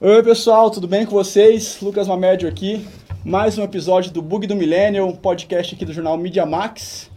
[0.00, 1.80] Oi pessoal, tudo bem com vocês?
[1.82, 2.86] Lucas Mamédio aqui.
[3.24, 7.10] Mais um episódio do Bug do Millennial, um podcast aqui do jornal Media Max,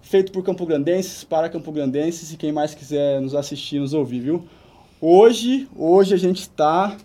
[0.00, 4.48] feito por campograndenses, para campograndenses e quem mais quiser nos assistir, nos ouvir, viu?
[4.98, 6.96] Hoje, hoje a gente está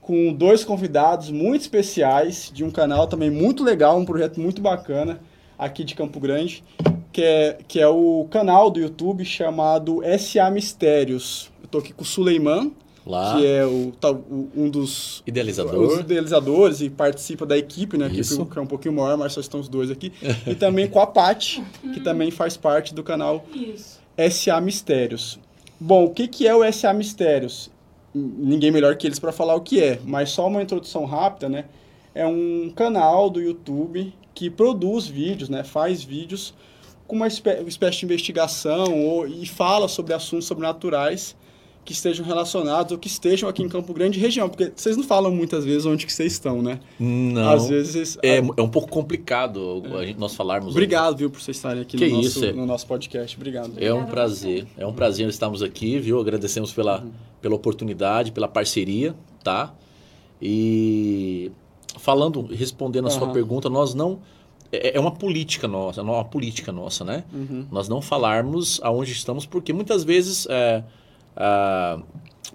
[0.00, 5.20] com dois convidados muito especiais de um canal também muito legal, um projeto muito bacana
[5.58, 6.64] aqui de Campo Grande,
[7.12, 11.52] que é, que é o canal do YouTube chamado SA Mistérios.
[11.62, 12.72] Eu tô aqui com o Suleiman,
[13.06, 13.36] Lá.
[13.36, 13.92] que é o,
[14.56, 15.74] um dos Idealizador.
[15.88, 18.08] os idealizadores e participa da equipe, né?
[18.10, 18.46] Isso.
[18.46, 20.12] Que é um pouquinho maior, mas só estão os dois aqui.
[20.46, 21.62] e também com a Paty,
[21.92, 24.00] que também faz parte do canal Isso.
[24.30, 25.38] SA Mistérios.
[25.78, 27.70] Bom, o que, que é o SA Mistérios?
[28.14, 31.64] Ninguém melhor que eles para falar o que é, mas só uma introdução rápida, né?
[32.14, 35.62] É um canal do YouTube que produz vídeos, né?
[35.64, 36.54] Faz vídeos
[37.06, 41.36] com uma espé- espécie de investigação ou, e fala sobre assuntos sobrenaturais
[41.84, 45.04] que estejam relacionados ou que estejam aqui em Campo Grande e região, porque vocês não
[45.04, 46.80] falam muitas vezes onde que vocês estão, né?
[46.98, 47.50] Não.
[47.50, 48.18] Às vezes...
[48.22, 50.70] É, é um pouco complicado a gente, nós falarmos.
[50.70, 53.36] Obrigado, viu, por vocês estarem aqui Que no, isso, nosso, é- no nosso podcast.
[53.36, 53.72] Obrigado.
[53.76, 54.66] É um a prazer.
[54.78, 56.18] É um prazer estarmos aqui, viu?
[56.18, 57.04] Agradecemos pela,
[57.42, 59.74] pela oportunidade, pela parceria, tá?
[60.40, 61.50] E
[61.98, 63.32] falando, respondendo a sua Aham.
[63.32, 64.20] pergunta, nós não.
[64.72, 67.24] É é uma política nossa, é uma política nossa, né?
[67.32, 67.66] Uhum.
[67.70, 70.82] Nós não falarmos aonde estamos, porque muitas vezes é,
[71.36, 72.00] ah,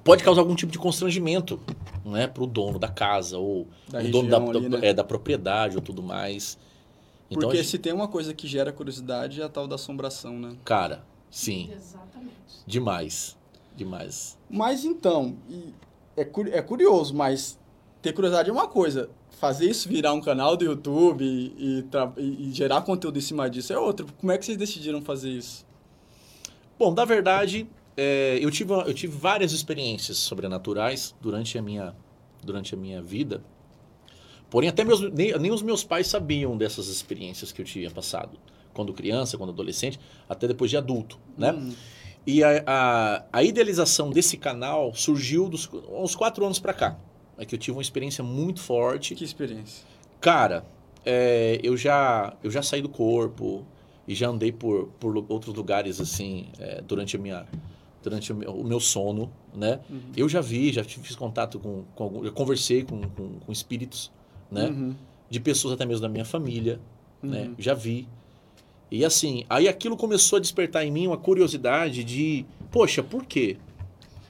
[0.03, 1.59] pode causar algum tipo de constrangimento
[2.05, 4.88] né, para o dono da casa, ou Da o dono da, ali, da- né?
[4.89, 6.58] é, da propriedade ou tudo mais.
[7.30, 10.39] Então, Porque gente- se tem uma coisa que gera curiosidade é a tal da assombração,
[10.39, 10.55] né?
[10.66, 12.33] cara, sim, Exatamente.
[12.66, 13.38] demais.
[13.75, 14.38] Demais.
[14.49, 15.38] Mas então,
[16.17, 16.21] é,
[16.58, 17.58] é curioso, mas
[18.02, 19.09] ter curiosidade é uma coisa.
[19.39, 21.86] Fazer isso virar um canal do YouTube e, e
[22.17, 24.05] e- e gerar conteúdo em cima disso é outra.
[24.20, 25.65] Como é que vocês decidiram fazer isso?
[26.77, 27.70] Bom, na verdade,
[28.02, 31.93] é, eu, tive, eu tive várias experiências sobrenaturais durante a minha,
[32.42, 33.43] durante a minha vida.
[34.49, 38.39] Porém, até meus, nem, nem os meus pais sabiam dessas experiências que eu tinha passado.
[38.73, 39.99] Quando criança, quando adolescente,
[40.30, 41.52] até depois de adulto, né?
[41.52, 41.73] Hum,
[42.26, 46.98] E a, a, a idealização desse canal surgiu dos uns quatro anos pra cá.
[47.38, 49.14] É que eu tive uma experiência muito forte.
[49.14, 49.86] que experiência.
[50.21, 50.65] Cara,
[51.05, 53.65] é, eu, já, eu já saí do corpo
[54.08, 57.45] e já andei por, por outros lugares assim é, durante a minha
[58.02, 59.80] durante o meu, o meu sono, né?
[59.89, 59.99] Uhum.
[60.15, 64.11] Eu já vi, já tive- fiz contato com, com já conversei com, com, com espíritos,
[64.52, 64.67] né?
[64.67, 64.95] Uhum,
[65.30, 66.80] De pessoas até mesmo da minha família,
[67.21, 67.43] né?
[67.43, 67.55] uhum.
[67.58, 68.08] Já vi.
[68.92, 73.58] E assim, aí aquilo começou a despertar em mim uma curiosidade de, poxa, por quê?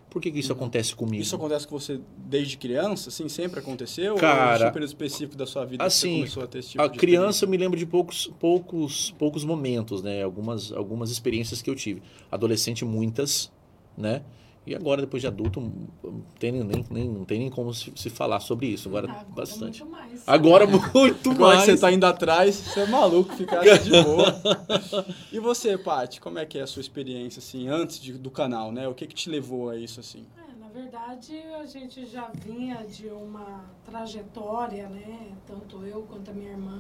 [0.10, 1.18] Por que, que isso acontece comigo?
[1.18, 1.22] Uhum.
[1.22, 3.30] Isso acontece com você desde criança, assim?
[3.30, 4.16] Sempre aconteceu?
[4.16, 6.70] Cara, ou é um específico da sua vida que assim, você começou a ter esse
[6.70, 10.24] tipo A criança eu me lembro de poucos, poucos, poucos momentos, né?
[10.24, 12.02] Algumas, algumas experiências que eu tive.
[12.32, 13.52] Adolescente, muitas,
[14.00, 14.24] né?
[14.66, 18.10] E agora, depois de adulto, não tem nem, nem, não tem nem como se, se
[18.10, 18.88] falar sobre isso.
[18.88, 19.84] Agora, Agora bastante.
[19.84, 20.24] Muito mais.
[20.28, 21.66] Agora, muito Agora mais.
[21.66, 24.40] que você tá indo atrás, você é maluco ficar de boa.
[25.32, 28.72] e você, Paty, como é que é a sua experiência, assim, antes de- do canal,
[28.72, 28.88] né?
[28.88, 30.24] O que que te levou a isso, assim?
[30.38, 35.32] É, na verdade, a gente já vinha de uma trajetória, né?
[35.48, 36.80] Tanto eu quanto a minha irmã,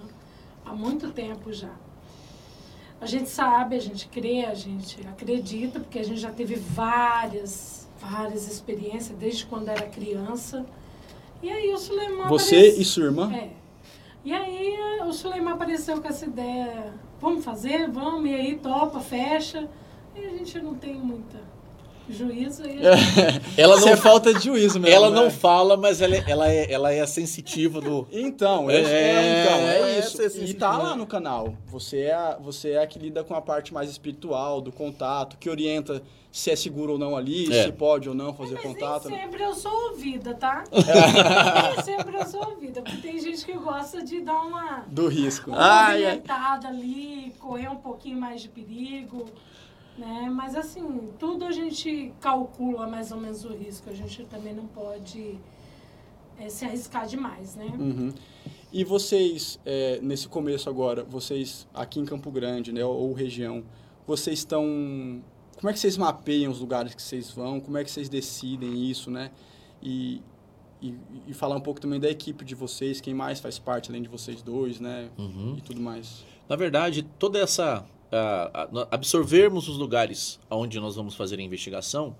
[0.64, 1.74] há muito tempo já.
[3.02, 7.88] A gente sabe, a gente crê, a gente acredita, porque a gente já teve várias,
[8.00, 10.66] várias experiências desde quando era criança.
[11.42, 13.34] E aí o Suleiman Você apareceu- e sua irmã?
[13.34, 13.50] É.
[14.26, 19.00] E aí eh, o Suleiman apareceu com essa ideia, vamos fazer, vamos, e aí topa,
[19.00, 19.70] fecha.
[20.14, 21.40] E a gente não tem muita
[22.14, 22.64] juízo.
[22.66, 22.80] E
[23.58, 25.16] Ela Isso não, é falta de juízo mesmo, ela né?
[25.16, 28.08] não fala, mas ela é, ela é, ela é sensitiva do.
[28.12, 30.18] Então, é, É, é, então, é é isso.
[30.30, 30.96] ser E tá lá né?
[30.96, 31.54] no canal.
[31.68, 35.38] Você é, a, você é a que lida com a parte mais espiritual, do contato,
[35.38, 37.64] que orienta se é seguro ou não ali, É.
[37.64, 39.10] se pode ou não fazer Mas contato.
[39.10, 40.64] nem sempre eu sou ouvida, tá?
[40.72, 45.52] nem sempre eu sou ouvida, porque tem gente que gosta de dar uma Do risco.
[45.54, 45.98] Ai.
[46.04, 49.26] movimentada ali, correr um pouquinho mais de perigo,
[50.00, 50.32] né?
[50.34, 53.90] Mas assim, tudo a gente calcula mais ou menos o risco.
[53.90, 55.38] A gente também não pode
[56.40, 57.72] eh, se arriscar demais, né?
[57.78, 58.14] Uhum.
[58.72, 63.64] E vocês, é, nesse começo agora, vocês aqui em Campo Grande, né, ou região,
[64.06, 65.22] vocês estão...
[65.58, 67.60] Como é que vocês mapeiam os lugares que vocês vão?
[67.60, 69.32] Como é que vocês decidem isso, né?
[69.82, 70.22] E,
[70.82, 70.94] e,
[71.28, 74.08] e falar um pouco também da equipe de vocês, quem mais faz parte além de
[74.08, 75.10] vocês dois, né?
[75.18, 75.56] Uhum.
[75.58, 76.24] E tudo mais.
[76.48, 77.86] Na verdade, toda essa.
[78.92, 82.16] Absorvermos os lugares onde nós vamos fazer a investigação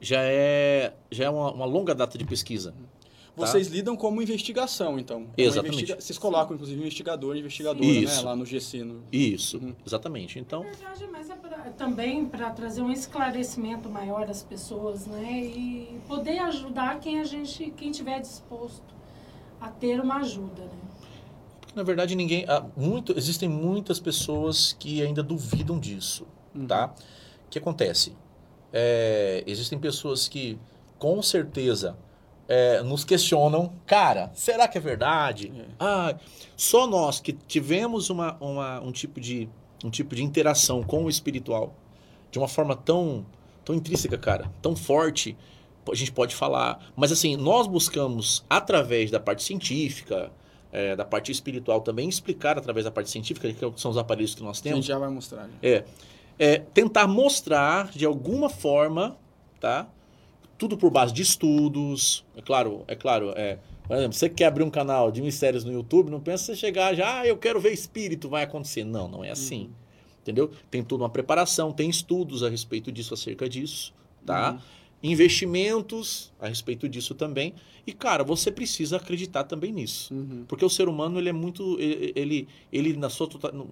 [0.00, 2.74] já é, já é uma, uma longa data de pesquisa.
[3.36, 5.26] Vocês lidam como investigação, então.
[5.36, 5.74] É Exatamente.
[5.74, 7.92] investiga- Vocês colocam, inclusive, investigador e investigadora, né?
[7.92, 8.24] Isso.
[8.24, 8.84] Lá no GC.
[8.84, 9.02] No...
[9.10, 9.74] Isso, Uhum.
[9.84, 10.38] exatamente.
[10.38, 15.32] Então, Na verdade, mas é pra- também para trazer um esclarecimento maior às pessoas, né?
[15.42, 18.94] E poder ajudar quem a gente, quem tiver disposto
[19.60, 20.78] a ter uma ajuda, né?
[21.74, 22.44] Na verdade, ninguém.
[22.48, 26.66] há muito, existem muitas pessoas que ainda duvidam disso, Uhum.
[26.66, 26.94] tá?
[27.46, 28.14] O que acontece?
[28.72, 30.58] É, existem pessoas que,
[30.98, 31.96] com certeza,
[32.48, 35.52] é, nos questionam, cara, será que é verdade?
[35.56, 35.64] É.
[35.78, 36.16] Ah,
[36.56, 39.48] só nós que tivemos uma, uma- um, tipo de,
[39.84, 41.74] um tipo de interação com o espiritual
[42.30, 43.24] de uma forma tão,
[43.64, 45.36] tão intrínseca, cara, tão forte,
[45.90, 46.80] a gente pode falar.
[46.96, 50.32] Mas assim, nós buscamos, através da parte científica,
[50.74, 54.42] é, da parte espiritual também, explicar através da parte científica, que são os aparelhos que
[54.42, 55.48] nós A temos, gente já vai mostrar.
[55.48, 55.68] já.
[55.68, 55.84] é,
[56.38, 59.16] é tentar mostrar de alguma forma,
[59.60, 59.88] tá?
[60.58, 63.58] Tudo por base de estudos, é claro, é claro, é.
[63.86, 66.94] Por exemplo, você quer abrir um canal de mistérios no YouTube, não pensa você chegar
[66.94, 68.82] já, ah, eu quero ver espírito, vai acontecer.
[68.82, 69.70] Não, não é assim.
[70.22, 70.50] Entendeu?
[70.70, 73.92] Tem toda uma preparação, tem estudos a respeito disso, acerca disso,
[74.24, 74.58] tá?
[75.06, 77.52] Investimentos a respeito disso também.
[77.86, 80.14] E, cara, você precisa acreditar também nisso.
[80.14, 80.46] Uhum.
[80.48, 81.76] Porque o ser humano, ele é muito.
[81.78, 83.68] Ele, ele, na sua total.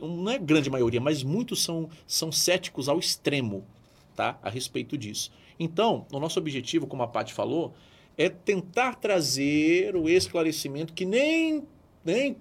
[0.00, 3.66] Não é grande maioria, mas muitos são, são céticos ao extremo,
[4.14, 4.38] tá?
[4.40, 5.32] A respeito disso.
[5.58, 7.74] Então, o nosso objetivo, como a Paty falou,
[8.16, 11.64] é tentar trazer o esclarecimento que nem.
[12.06, 12.36] Nem,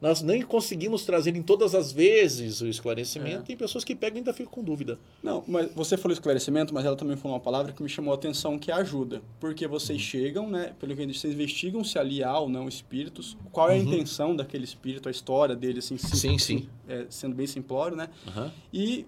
[0.00, 3.40] nós nem conseguimos trazer em todas as vezes o esclarecimento.
[3.40, 3.42] É.
[3.42, 4.98] Tem pessoas que pegam e ainda ficam com dúvida.
[5.22, 8.14] Não, mas você falou esclarecimento, mas ela também falou uma palavra que me chamou a
[8.16, 9.20] atenção, que é ajuda.
[9.40, 9.72] Porque Uhum.
[9.72, 10.72] vocês chegam, né?
[10.78, 13.82] Pelo que vocês investigam se ali há ou não espíritos, qual é a Uhum.
[13.82, 16.68] intenção daquele espírito, a história dele, assim, sim- Sim, sim.
[16.88, 18.08] é, sendo bem simplório, né?
[18.28, 18.52] Aham.
[18.72, 19.04] E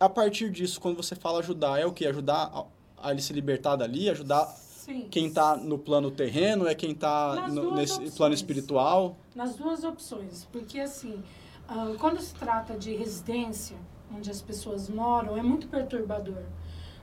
[0.00, 2.06] a partir disso, quando você fala ajudar, é o que?
[2.06, 4.46] Ajudar a, a ele se libertar dali, ajudar
[4.88, 5.06] Sim.
[5.10, 8.16] quem tá no plano terreno, é quem tá duas nesse opções.
[8.16, 9.16] plano espiritual.
[9.34, 11.22] Nas duas opções, porque assim,
[11.68, 13.76] ah, quando se trata de residência,
[14.16, 16.42] onde as pessoas moram, é muito perturbador.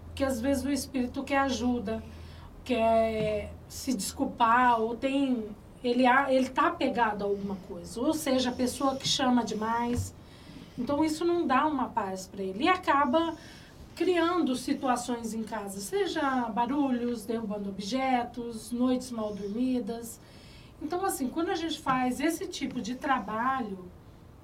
[0.08, 2.02] Porque às vezes o espírito quer ajuda,
[2.64, 5.46] quer se desculpar, ou tem.
[5.84, 8.02] Ele, a- ele tá apegado a alguma coisa.
[8.02, 10.16] Ou seja, a pessoa que chama demais.
[10.78, 12.64] Então isso não dá uma paz para ele.
[12.64, 13.36] E acaba
[13.96, 20.20] criando situações em casa, seja barulhos, derrubando objetos, noites mal dormidas.
[20.82, 23.90] Então, assim, quando a gente faz esse tipo de trabalho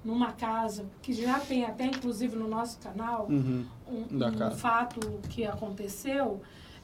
[0.02, 3.64] numa casa, que já tem até inclusive no nosso canal, Uhum.
[3.86, 4.06] um,
[4.46, 6.40] um fato que aconteceu,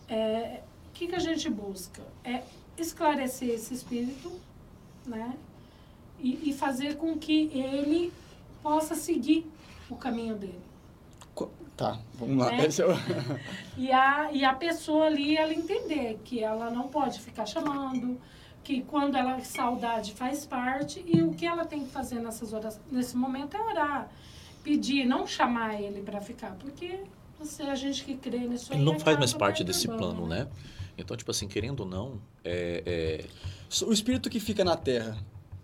[0.08, 2.02] é, o que, que a gente busca?
[2.22, 2.42] É
[2.76, 4.30] esclarecer esse espírito,
[5.06, 5.34] né?
[6.20, 8.12] E, e fazer com que ele
[8.62, 9.50] possa seguir
[9.88, 10.67] o caminho dele.
[11.78, 12.52] Tá, vamos lá.
[12.52, 12.66] É.
[12.66, 12.86] Esse é
[13.76, 18.20] E a, e a pessoa ali, ela entender que ela não pode ficar chamando,
[18.64, 22.80] que quando ela saudade faz parte, e o que ela tem que fazer nessas horas,
[22.90, 24.10] nesse momento é orar.
[24.64, 26.98] Pedir, não chamar ele para ficar, porque
[27.38, 28.78] você, a gente que crê nisso aí.
[28.80, 30.48] Ele não faz mais parte desse plano, né?
[30.98, 35.16] Então, tipo assim, querendo ou não, é, é, O espírito que fica na Terra,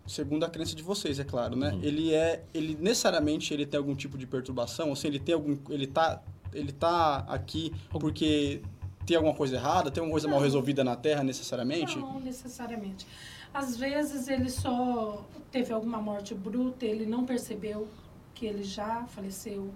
[0.07, 1.73] segundo a crença de vocês, é claro, né?
[1.73, 1.81] Uhum.
[1.83, 5.57] Ele é, ele necessariamente ele tem algum tipo de perturbação, ou seja, ele tem algum,
[5.71, 6.23] ele tá,
[6.53, 8.61] ele tá aqui porque
[9.07, 10.45] tem alguma coisa errada, tem alguma coisa mal Não.
[10.45, 11.99] resolvida na Terra necessariamente?
[11.99, 13.07] Não necessariamente.
[13.53, 17.87] Às vezes ele só teve alguma morte bruta, ele não percebeu
[18.35, 19.71] que ele já faleceu.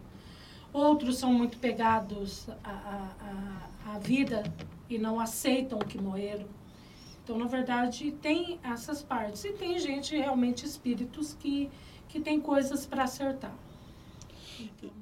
[0.72, 4.42] Outros são muito pegados à, à, à- à vida
[4.90, 6.46] e não aceitam que morreram.
[7.28, 9.44] Então, na verdade, tem essas partes.
[9.44, 11.68] E tem gente, realmente, espíritos que,
[12.08, 13.54] que tem coisas para acertar.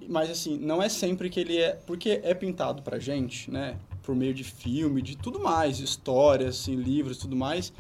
[0.09, 4.13] Mas assim, não é sempre que ele é, porque é pintado pra gente, né, por
[4.17, 7.73] meio de filme, de tudo mais, histórias, assim, livros, tudo mais,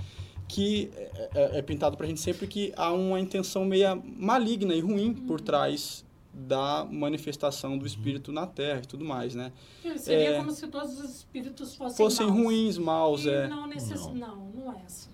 [0.46, 4.80] que é, é- é pintado pra gente sempre que há uma intenção meia maligna e
[4.80, 6.04] ruim por trás
[6.38, 9.52] da manifestação do espírito na Terra e tudo mais, né?
[9.96, 10.36] Seria É.
[10.36, 12.38] como se todos os espíritos fossem, Fossem maus.
[12.38, 13.48] ruins, maus, E é.
[13.48, 14.02] não, necess...
[14.06, 14.14] Não.
[14.14, 15.08] não, não é assim.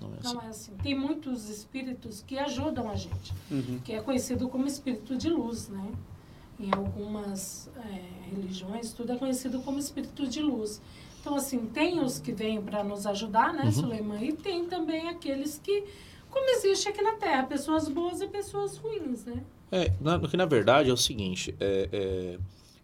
[0.00, 0.34] não é assim.
[0.34, 0.72] Não é assim.
[0.80, 3.80] Tem muitos espíritos que ajudam a gente, Uhum.
[3.84, 5.84] que é conhecido como espírito de luz, né?
[6.60, 10.80] Em algumas é, religiões, tudo é conhecido como espírito de luz.
[11.20, 13.72] Então, assim, tem os que vêm para nos ajudar, né, Uhum.
[13.72, 14.22] Suleiman?
[14.24, 15.84] E tem também aqueles que,
[16.30, 19.42] como existe aqui na Terra, pessoas boas e pessoas ruins, né?
[19.72, 22.38] É, na, no que na verdade é o seguinte, é, é,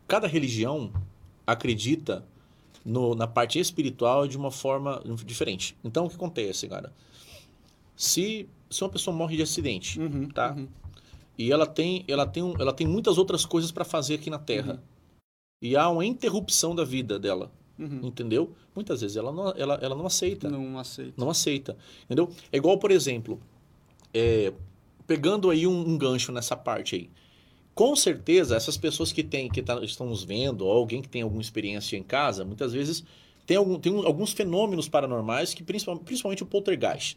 [0.09, 0.91] cada religião
[1.47, 2.25] acredita
[2.85, 5.77] no- na parte espiritual de uma forma diferente.
[5.85, 6.91] Então o que acontece, cara?
[7.95, 10.55] Se, se uma pessoa morre de acidente, Uhum, tá?
[10.57, 10.67] uhum.
[11.37, 14.39] E ela tem, ela tem, um- ela tem muitas outras coisas para fazer aqui na
[14.39, 14.73] Terra.
[14.75, 14.79] Uhum.
[15.63, 17.53] E há uma interrupção da vida dela.
[17.79, 18.01] Uhum.
[18.03, 18.57] entendeu?
[18.75, 20.51] Muitas vezes ela não, ela, ela não aceita.
[20.51, 21.15] Não aceito.
[21.17, 21.77] Não aceita,
[22.07, 22.29] entendeu?
[22.51, 23.41] É igual, por exemplo,
[24.13, 24.53] é,
[25.09, 27.11] pegando aí um, um gancho nessa parte aí.
[27.75, 31.23] Com certeza, essas pessoas que, tem, que tá- estão nos vendo, ou alguém que tem
[31.23, 33.03] alguma experiência em casa, muitas vezes
[33.47, 37.17] tem, algum, tem um- alguns fenômenos paranormais, que principalmente, principalmente o poltergeist,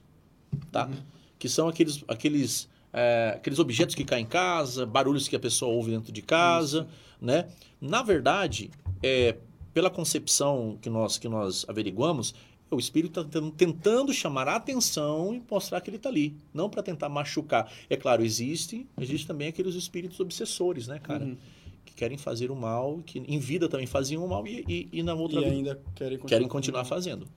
[0.71, 0.89] tá?
[1.37, 5.71] Que são aqueles, aqueles, é, aqueles objetos que caem em casa, barulhos que a pessoa
[5.73, 6.87] ouve dentro de casa,
[7.19, 7.47] né?
[7.81, 8.69] Na verdade,
[9.03, 9.35] é,
[9.73, 12.33] pela concepção que nós, que nós averiguamos,
[12.71, 16.81] o espírito está tentando chamar a atenção e mostrar que ele está ali, não para
[16.81, 17.71] tentar machucar.
[17.89, 21.25] É claro, existe, existe também aqueles espíritos obsessores, né, cara?
[21.25, 21.37] Uhum.
[21.85, 25.03] Que querem fazer o mal, que em vida também faziam o mal e, e, e
[25.03, 27.27] na outra E vida ainda querem continuar, querem continuar fazendo.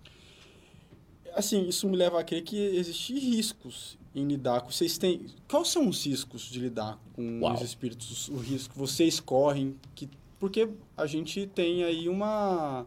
[1.35, 4.71] Assim, isso me leva a crer que existem riscos em lidar com.
[4.71, 5.27] Vocês têm.
[5.49, 7.55] Quais são os riscos de lidar com Uau.
[7.55, 8.29] os espíritos?
[8.29, 9.75] O risco que vocês correm?
[9.97, 12.87] Que, porque a gente tem aí uma.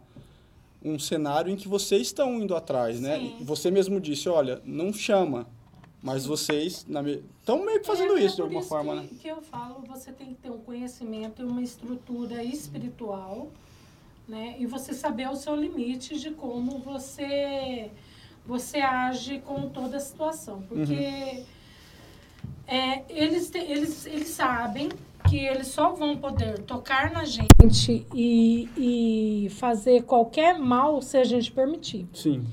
[0.88, 3.18] Um cenário em que vocês estão indo atrás, né?
[3.20, 3.36] Sim.
[3.42, 5.48] Você mesmo disse, olha, não chama.
[6.02, 9.08] Mas vocês estão meio que fazendo É, isso de por alguma isso forma, que, né?
[9.22, 13.50] que eu falo, você tem que ter um conhecimento e uma estrutura espiritual,
[14.28, 14.56] né?
[14.60, 17.90] E você saber o seu limite de como você
[18.46, 21.44] você age com toda a situação, porque Uhum.
[22.68, 24.88] é, eles, te- eles, eles sabem
[25.30, 31.24] que eles só vão poder tocar na gente e, e fazer qualquer mal se a
[31.24, 32.08] gente permitir.
[32.14, 32.46] Sim.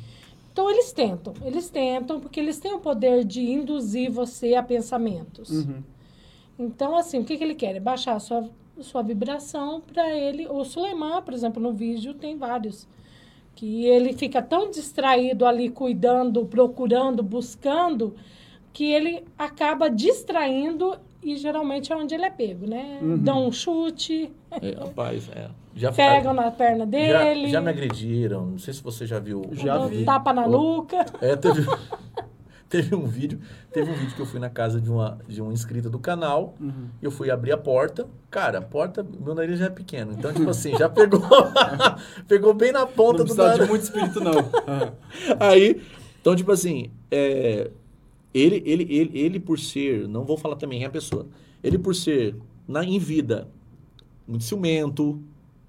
[0.52, 5.50] Então eles tentam, eles tentam porque eles têm o poder de induzir você a pensamentos.
[5.50, 5.82] Uhum.
[6.58, 7.74] Então, assim, o que, que ele quer?
[7.74, 8.48] É baixar a sua,
[8.80, 10.46] sua vibração para ele.
[10.46, 12.86] O Suleiman, por exemplo, no vídeo tem vários.
[13.56, 18.14] Que ele fica tão distraído ali, cuidando, procurando, buscando,
[18.74, 22.98] que ele acaba distraindo e geralmente é onde ele é pego, né?
[23.00, 23.16] Uhum.
[23.16, 25.48] Dão um chute, É, rapaz, é.
[25.76, 26.84] Já, pegam na perna já,
[27.24, 29.42] dele, já me agrediram, não sei se você já viu.
[29.52, 30.04] Já dão vi.
[30.04, 31.04] tapa na nuca.
[31.20, 31.66] É, teve,
[32.68, 33.40] teve um vídeo,
[33.72, 36.54] teve um vídeo que eu fui na casa de uma de um inscrito do canal,
[36.60, 36.88] Uhum.
[37.02, 40.50] eu fui abrir a porta, cara, a porta, meu nariz já é pequeno, então tipo
[40.50, 41.20] assim, já pegou
[42.28, 43.68] pegou bem na ponta Não do precisa de nariz.
[43.68, 44.34] muito espírito, não.
[45.40, 45.80] Aí,
[46.20, 47.70] então tipo assim, é,
[48.34, 51.28] ele, ele, ele, ele por ser, não vou falar também quem é a pessoa,
[51.62, 52.36] ele por ser
[52.68, 53.48] na, em vida
[54.26, 55.22] muito ciumento,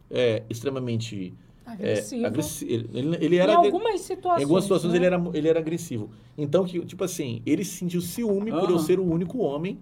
[0.10, 1.34] é, extremamente
[1.80, 2.26] é, Agressivo.
[2.28, 4.40] agressi- ele, ele, ele em era algumas situações.
[4.40, 4.98] em algumas situações né?
[5.00, 6.12] ele, era, ele era agressivo.
[6.38, 8.86] Então, que, tipo assim, ele se sentiu ciúme por eu Aham.
[8.86, 9.80] ser o único homem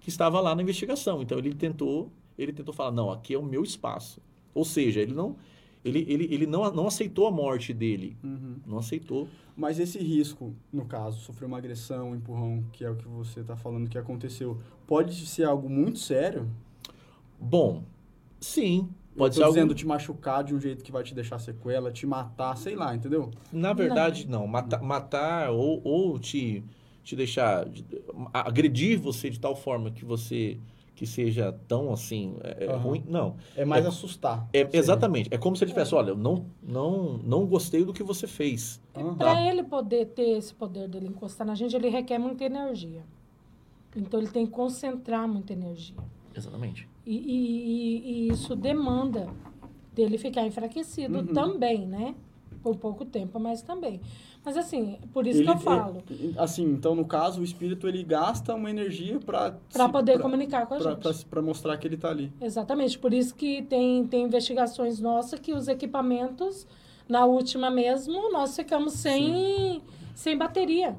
[0.00, 1.22] que estava lá na investigação.
[1.22, 4.20] Então, ele tentou, ele tentou falar, não, aqui é o meu espaço.
[4.54, 5.36] Ou seja, ele não,
[5.84, 8.16] ele, ele, ele não, não aceitou a morte dele.
[8.22, 8.56] Uhum.
[8.66, 9.28] Não aceitou.
[9.56, 13.40] Mas esse risco, no caso, sofrer uma agressão, um empurrão, que é o que você
[13.40, 16.48] está falando que aconteceu, pode ser algo muito sério?
[17.38, 17.84] Bom,
[18.40, 18.88] sim.
[19.12, 19.54] Eu Pode tô ser algo...
[19.54, 22.94] dizendo te machucar de um jeito que vai te deixar sequela, te matar, sei lá,
[22.94, 23.30] entendeu?
[23.52, 24.46] Na verdade, não.
[24.46, 26.62] Mata, matar ou, ou te,
[27.02, 27.68] te deixar...
[27.68, 27.84] de-
[28.32, 30.58] agredir você de tal forma que você...
[31.00, 32.76] Que seja tão assim, é, é Aham.
[32.82, 33.02] ruim.
[33.08, 33.36] Não.
[33.56, 34.46] É mais É- assustar.
[34.52, 34.78] É, Seria.
[34.78, 35.30] exatamente.
[35.32, 38.78] É como se ele tivesse, olha, eu não, não, não gostei do que você fez.
[38.94, 39.14] Aham.
[39.14, 43.02] Para ele poder ter esse poder dele encostar na gente, ele requer muita energia.
[43.96, 45.96] Então ele tem que concentrar muita energia.
[46.36, 46.86] Exatamente.
[47.06, 49.26] E, e- e- e isso demanda
[49.94, 51.26] dele ficar enfraquecido Uhum.
[51.28, 52.14] também, né?
[52.62, 54.00] Por pouco tempo, mas também.
[54.44, 56.02] Mas assim, por isso Ele- que eu falo.
[56.10, 60.66] ele- assim, então no caso, o espírito ele gasta uma energia para Para poder comunicar
[60.66, 61.24] com a gente.
[61.26, 62.32] para mostrar que ele tá ali.
[62.40, 62.98] Exatamente.
[62.98, 66.66] Por isso que tem, tem investigações nossas que os equipamentos,
[67.08, 69.82] na última mesmo, nós ficamos sem,
[70.14, 70.96] sem bateria.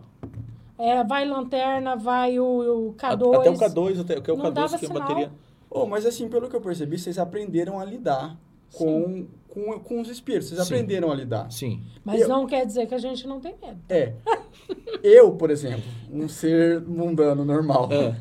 [0.77, 3.35] É, vai lanterna, vai o, o K2.
[3.39, 5.31] Até o K2, até, que é o Não K2 dava que é bateria.
[5.69, 8.35] Oh, mas assim, pelo que eu percebi, vocês aprenderam a lidar
[8.73, 10.49] com, com, com os espíritos.
[10.49, 10.73] Vocês Sim.
[10.73, 11.51] aprenderam a lidar.
[11.51, 11.83] Sim.
[12.03, 13.79] Mas Eu- não quer dizer que a gente não tem medo.
[13.89, 14.13] É.
[15.03, 17.89] Eu, por exemplo, um ser mundano normal.
[17.91, 18.15] É.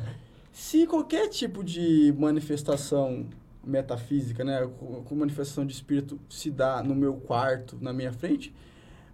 [0.51, 3.25] Se qualquer tipo de manifestação
[3.63, 4.67] metafísica, né,
[5.05, 8.53] com, manifestação de espírito se dá no meu quarto, na minha frente,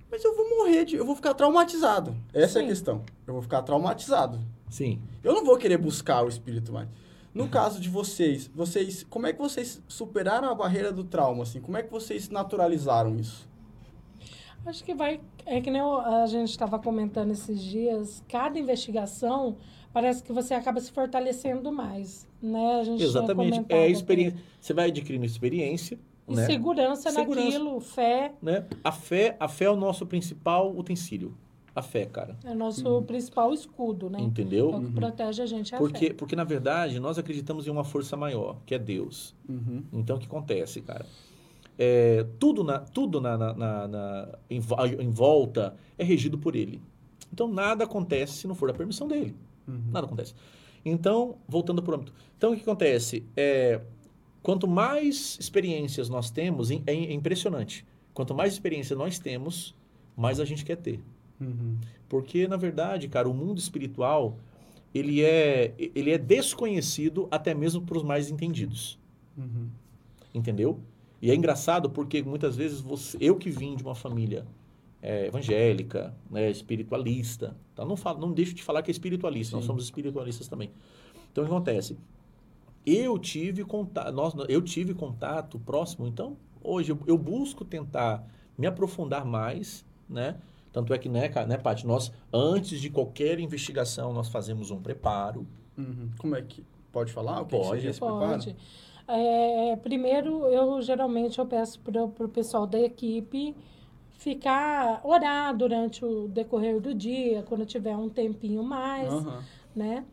[0.09, 2.15] mas eu vou morrer de, eu vou ficar traumatizado.
[2.33, 2.69] Essa é a Sim.
[2.69, 3.03] questão.
[3.27, 4.39] Eu vou ficar traumatizado.
[4.69, 5.01] Sim.
[5.23, 6.87] Eu não vou querer buscar o espírito mais.
[7.33, 11.61] No caso de vocês, vocês, como é que vocês superaram a barreira do trauma assim?
[11.61, 13.47] Como é que vocês naturalizaram isso?
[14.65, 15.21] Acho que vai.
[15.45, 19.55] É que nem o- a gente estava comentando esses dias, cada investigação
[19.93, 22.27] parece que você acaba se fortalecendo mais.
[22.41, 22.79] Né?
[22.79, 23.65] A gente tinha Exatamente.
[23.69, 24.39] É a experiência.
[24.59, 26.45] Você vai adquirindo experiência, E né?
[26.45, 27.45] segurança, Segurança.
[27.45, 28.33] naquilo, fé.
[28.41, 28.65] né?
[28.83, 31.33] A fé, a fé é o nosso principal utensílio.
[31.77, 32.35] A fé, cara.
[32.43, 34.19] É o nosso principal escudo, né?
[34.19, 34.73] Entendeu?
[34.73, 36.13] É o que protege a gente é a Porque, fé.
[36.13, 39.35] porque, na verdade, nós acreditamos em uma força maior, que é Deus.
[39.47, 39.83] Uhum.
[39.93, 41.05] Então, o que acontece, cara?
[41.77, 44.57] é, tudo, na, tudo na, na, na, na em,
[44.99, 46.81] em, volta é regido por ele.
[47.31, 49.35] Então, nada acontece se não for a permissão dele.
[49.67, 49.83] Uhum.
[49.91, 50.33] Nada acontece.
[50.83, 52.13] Então, voltando para o âmbito.
[52.37, 53.23] Então, o que acontece?
[53.35, 53.81] É,
[54.41, 57.85] quanto mais experiências nós temos, é, é impressionante.
[58.13, 59.75] Quanto mais experiência nós temos,
[60.15, 60.99] mais a gente quer ter.
[61.39, 61.77] Uhum.
[62.09, 64.37] Porque, na verdade, cara, o mundo espiritual,
[64.93, 68.97] ele é, ele é desconhecido até mesmo para os mais entendidos.
[69.37, 69.67] Uhum.
[70.33, 70.79] Entendeu?
[71.21, 74.45] E é engraçado porque muitas vezes você, eu que vim de uma família
[75.01, 77.85] é, evangélica, né, espiritualista, tá?
[77.85, 79.55] não, falo, não deixo de falar que é espiritualista, Sim.
[79.57, 80.71] nós somos espiritualistas também.
[81.31, 81.97] Então, o que acontece?
[82.85, 88.25] Eu tive contato, nós, eu tive contato próximo, então hoje eu, eu busco tentar
[88.57, 90.37] me aprofundar mais, né?
[90.71, 95.47] Tanto é que, né, né Paty, nós, antes de qualquer investigação, nós fazemos um preparo.
[95.77, 96.09] Uhum.
[96.17, 96.63] Como é que...
[96.91, 97.41] Pode falar?
[97.41, 97.91] O que pode.
[97.91, 98.55] Que pode.
[99.07, 103.55] É, primeiro, eu geralmente eu peço para o pessoal da equipe
[104.17, 109.39] ficar, orar durante o decorrer do dia, quando tiver um tempinho mais, uhum.
[109.75, 110.05] né?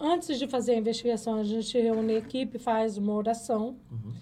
[0.00, 3.76] Antes de fazer a investigação, a gente reúne a equipe, faz uma oração.
[3.90, 4.12] Uhum.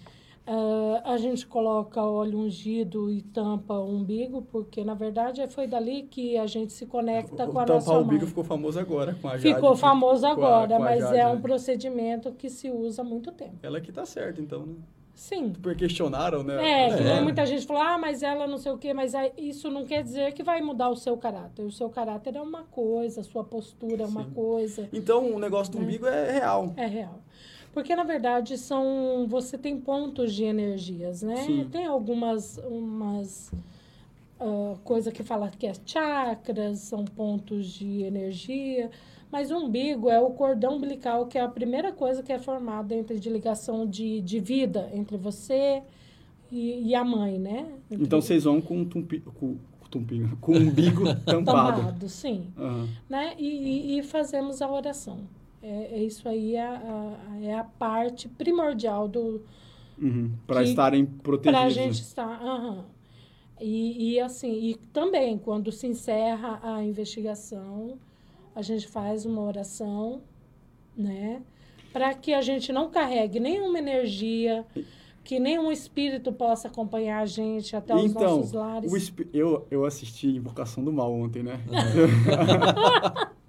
[0.47, 6.03] Uh, a gente coloca óleo ungido e tampa o umbigo, porque na verdade foi dali
[6.03, 8.01] que a gente se conecta o, com a nossa mãe.
[8.01, 9.53] o umbigo ficou famoso agora com a Jade.
[9.53, 11.41] Ficou famoso agora, a, mas Jade, é um né?
[11.41, 13.53] procedimento que se usa há muito tempo.
[13.61, 14.75] Ela que tá certa, então, né?
[15.21, 15.53] Sim.
[15.61, 16.89] Porque questionaram, né?
[16.89, 17.21] É, é.
[17.21, 20.33] muita gente falou, ah, mas ela não sei o quê, mas isso não quer dizer
[20.33, 21.63] que vai mudar o seu caráter.
[21.63, 24.31] O seu caráter é uma coisa, a sua postura é uma Sim.
[24.31, 24.89] coisa.
[24.91, 25.85] Então, o negócio do né?
[25.85, 26.73] umbigo é real.
[26.75, 27.19] É real.
[27.73, 31.37] Porque, na verdade, são você tem pontos de energias, né?
[31.37, 31.67] Sim.
[31.71, 33.51] Tem algumas umas,
[34.39, 38.89] uh, coisa que fala que é chakras, são pontos de energia.
[39.31, 42.93] Mas o umbigo é o cordão umbilical, que é a primeira coisa que é formada
[42.93, 45.81] entre de ligação de, de vida entre você
[46.51, 47.71] e, e a mãe, né?
[47.89, 48.03] Entre...
[48.03, 49.55] Então vocês vão com, tumpi, com,
[49.89, 51.81] tumpinho, com o umbigo tampado.
[51.81, 52.47] tampado, sim.
[52.57, 52.89] Uhum.
[53.09, 53.33] Né?
[53.37, 55.19] E, e, e, fazemos a oração.
[55.61, 59.41] É, é isso aí é a, é a parte primordial do...
[59.97, 60.31] Uhum.
[60.47, 61.59] Para estarem protegidos.
[61.59, 62.41] Para a gente estar...
[62.41, 62.83] Uhum.
[63.59, 67.99] E, e assim, e também quando se encerra a investigação
[68.55, 70.21] a gente faz uma oração,
[70.95, 71.41] né?
[71.93, 74.65] Para que a gente não carregue nenhuma energia,
[75.23, 79.09] que nenhum espírito possa acompanhar a gente até os então, nossos lares.
[79.09, 81.59] Então, eu, eu assisti Invocação do Mal ontem, né?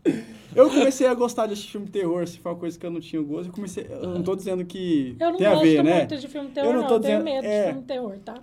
[0.54, 3.00] eu comecei a gostar desse filme de terror, se foi uma coisa que eu não
[3.00, 3.48] tinha gosto.
[3.48, 3.86] Eu comecei.
[3.88, 5.16] Eu não tô dizendo que.
[5.18, 5.98] Eu não tem a ver, né?
[5.98, 7.80] muito de filme de terror, eu não, tô não dizendo, tenho medo é, de filme
[7.80, 8.34] de terror, tá?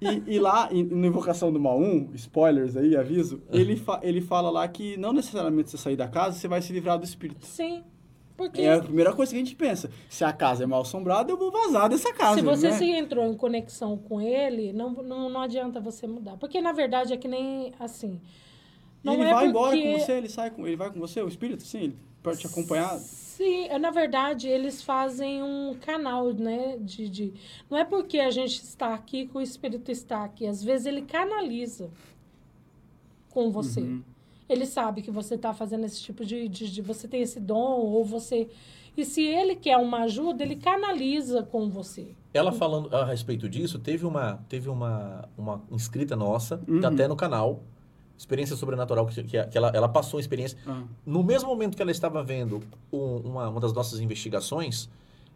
[0.00, 4.20] E, e lá, em, no Invocação do Mal 1, spoilers aí, aviso, ele, fa, ele
[4.20, 7.46] fala lá que não necessariamente você sair da casa, você vai se livrar do espírito.
[7.46, 7.84] Sim.
[8.36, 8.62] Porque...
[8.62, 9.90] É a primeira coisa que a gente pensa.
[10.08, 12.40] Se a casa é mal assombrada, eu vou vazar dessa casa.
[12.40, 12.76] Se você né?
[12.76, 16.36] se entrou em conexão com ele, não, não, não adianta você mudar.
[16.36, 18.20] Porque, na verdade, é que nem assim.
[19.02, 19.48] Não ele é vai porque...
[19.48, 22.46] embora com você, ele sai com ele vai com você, o espírito, sim, para te
[22.46, 22.98] acompanhar.
[22.98, 26.76] Sim, é, na verdade, eles fazem um canal, né?
[26.78, 27.34] De, de,
[27.68, 30.46] não é porque a gente está aqui que o espírito está aqui.
[30.46, 31.90] Às vezes ele canaliza
[33.30, 33.80] com você.
[33.80, 34.02] Uhum.
[34.48, 36.82] Ele sabe que você está fazendo esse tipo de, de, de.
[36.82, 38.48] Você tem esse dom, ou você.
[38.96, 42.14] E se ele quer uma ajuda, ele canaliza com você.
[42.34, 46.80] Ela falando a respeito disso, teve uma, teve uma, uma inscrita nossa, uhum.
[46.80, 47.62] tá até no canal,
[48.22, 50.56] experiência sobrenatural que, que, ela, ela passou experiência.
[50.66, 50.84] Uhum.
[51.04, 54.88] No mesmo momento que ela estava vendo um, uma, uma das nossas investigações,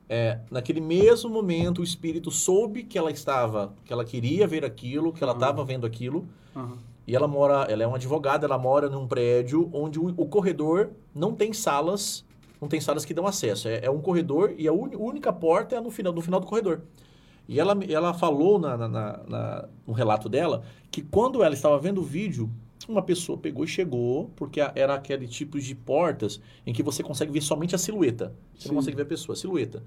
[0.08, 5.12] é, naquele mesmo momento o espírito soube que ela estava, que ela queria ver aquilo,
[5.12, 5.66] que ela estava uhum.
[5.66, 6.26] vendo aquilo.
[6.54, 6.76] Uhum.
[7.06, 10.90] E ela mora, ela é uma advogada, ela mora num prédio onde o, o corredor
[11.14, 12.24] não tem salas,
[12.60, 13.68] não tem salas que dão acesso.
[13.68, 16.46] É, é um corredor e a un, única porta é no final, no final do
[16.46, 16.82] corredor.
[17.48, 22.00] E ela, ela falou na, na, na, no relato dela que quando ela estava vendo
[22.00, 22.50] o vídeo,
[22.88, 27.32] uma pessoa pegou e chegou, porque era aquele tipo de portas em que você consegue
[27.32, 28.34] ver somente a silhueta.
[28.54, 28.68] Você Sim.
[28.68, 29.82] não consegue ver a pessoa, a silhueta.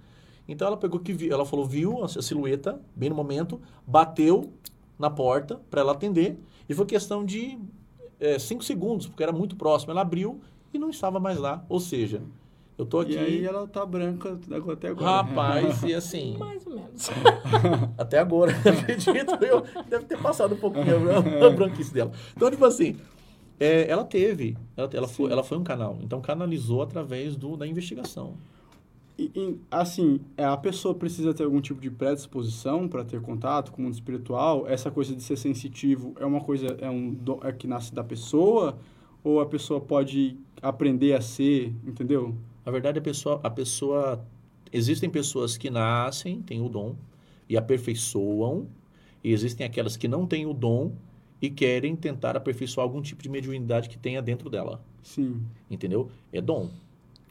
[0.47, 4.52] Então ela pegou que viu, ela falou, viu a silhueta, bem no momento, bateu
[4.97, 7.58] na porta para ela atender, e foi questão de
[8.39, 9.91] 5 é, segundos, porque era muito próximo.
[9.91, 10.41] Ela abriu
[10.73, 11.65] e não estava mais lá.
[11.69, 12.21] Ou seja,
[12.80, 13.12] eu tô aqui.
[13.12, 14.39] E aí ela tá branca
[14.72, 15.12] até agora.
[15.12, 16.38] Rapaz, e assim.
[16.38, 17.10] Mais ou menos.
[18.00, 19.65] até agora, acredito eu.
[19.89, 20.86] Deve ter passado um pouquinho
[21.46, 22.13] a branquice dela.
[22.34, 22.96] Então, tipo assim,
[23.60, 26.00] é, ela teve, ela, ela, foi, ela foi um canal.
[26.02, 28.36] Então, canalizou através do, da investigação.
[29.18, 33.74] E, e, assim, é, a pessoa precisa ter algum tipo de predisposição para ter contato
[33.74, 34.65] com o mundo espiritual?
[34.65, 38.78] Essa coisa de ser sensitivo é uma coisa é um é que nasce da pessoa
[39.22, 42.34] ou a pessoa pode aprender a ser, entendeu?
[42.65, 44.26] Na verdade, a pessoa, a pessoa
[44.72, 46.95] existem pessoas que nascem, têm o dom
[47.48, 48.67] e aperfeiçoam
[49.24, 50.93] E existem aquelas que não têm o dom
[51.41, 54.82] e querem tentar aperfeiçoar algum tipo de mediunidade que tenha dentro dela.
[55.04, 55.41] Sim.
[55.69, 56.10] Entendeu?
[56.32, 56.69] É dom.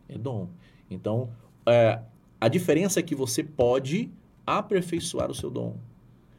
[0.08, 0.48] É dom.
[0.90, 1.30] Então,
[1.66, 2.00] é,
[2.40, 4.10] a diferença é que você pode
[4.46, 5.76] aperfeiçoar o seu dom.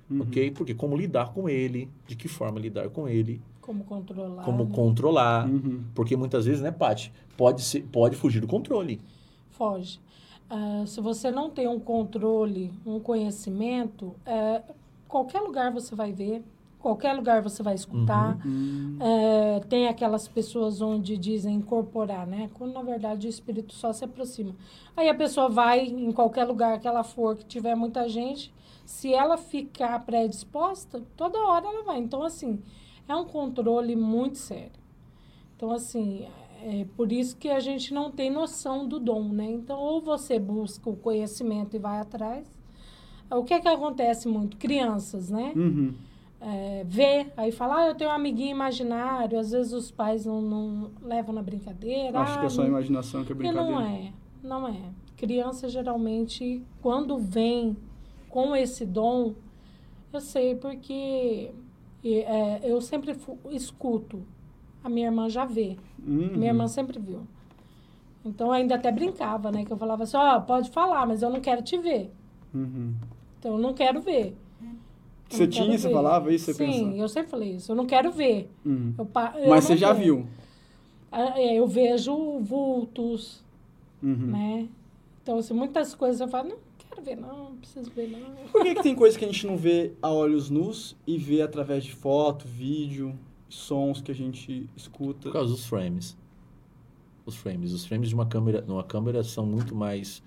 [0.10, 0.22] Uhum.
[0.22, 0.52] Ok?
[0.52, 4.44] Porque como lidar com ele, de que forma lidar com ele, Como controlar.
[4.44, 4.72] como né?
[4.74, 5.48] controlar.
[5.48, 5.84] Uhum.
[5.94, 7.14] Porque muitas vezes, né, Paty?
[7.38, 9.00] Pode, ser, pode fugir do controle.
[9.52, 10.00] Foge.
[10.50, 14.64] Ah, se você não tem um controle, um conhecimento, é,
[15.08, 16.44] qualquer lugar você vai ver,
[16.80, 18.40] qualquer lugar você vai escutar.
[18.44, 18.98] Hum.
[19.00, 22.50] É, tem aquelas pessoas onde dizem incorporar, né?
[22.56, 24.56] Quando na verdade o espírito só se aproxima.
[24.98, 28.52] Aí a pessoa vai em qualquer lugar que ela for, que tiver muita gente,
[28.84, 32.00] se ela ficar predisposta, toda hora ela vai.
[32.00, 32.60] Então, assim,
[33.10, 34.80] é um controle muito sério.
[35.56, 36.28] Então, assim,
[36.64, 39.46] é por isso que a gente não tem noção do dom, né?
[39.50, 42.48] Então, ou você busca o conhecimento e vai atrás.
[43.32, 44.58] O que é que acontece muito?
[44.58, 45.54] Crianças, né?
[45.56, 45.94] Uhum.
[46.42, 50.42] é, vê, aí fala, ah, eu tenho um amiguinho imaginário, às vezes os pais não,
[50.42, 52.20] não levam na brincadeira.
[52.20, 53.70] Acho ah, que é só não- imaginação que é brincadeira.
[53.72, 54.80] não é, não é.
[55.18, 57.76] Criança geralmente, quando vem
[58.30, 59.34] com esse dom,
[60.14, 61.52] eu sei porque
[62.04, 63.16] e, é, eu sempre
[63.52, 64.22] escuto.
[64.84, 65.78] A minha irmã já vê.
[66.06, 66.38] Uhum.
[66.38, 67.22] Minha irmã sempre viu.
[68.24, 69.66] Então ainda até brincava, né?
[69.66, 72.12] Que eu falava assim, ó, pode falar, mas eu não quero te ver.
[72.54, 72.94] Uhum.
[73.40, 74.36] Então eu não quero ver.
[74.62, 74.68] Eu
[75.38, 76.96] Você tinha, você falava isso, você Sim, pensava?
[76.98, 77.72] eu sempre falei isso.
[77.72, 78.50] Eu não quero ver.
[78.66, 78.94] Uhum.
[78.98, 79.08] Eu
[79.42, 80.26] eu Mas você já viu.
[81.12, 83.44] Ah, é, Eu vejo vultos,
[84.02, 84.16] Uhum.
[84.28, 84.68] né?
[85.22, 86.58] Então, assim, muitas coisas eu falo, não
[87.04, 88.48] quero ver, não, não preciso ver, não.
[88.52, 91.42] Por que, que tem coisa que a gente não vê a olhos nus e vê
[91.42, 95.24] através de foto, vídeo, sons que a gente escuta?
[95.30, 96.18] Por causa dos frames.
[97.26, 97.74] Os frames.
[97.74, 100.22] Os frames de uma câmera, numa câmera são muito mais.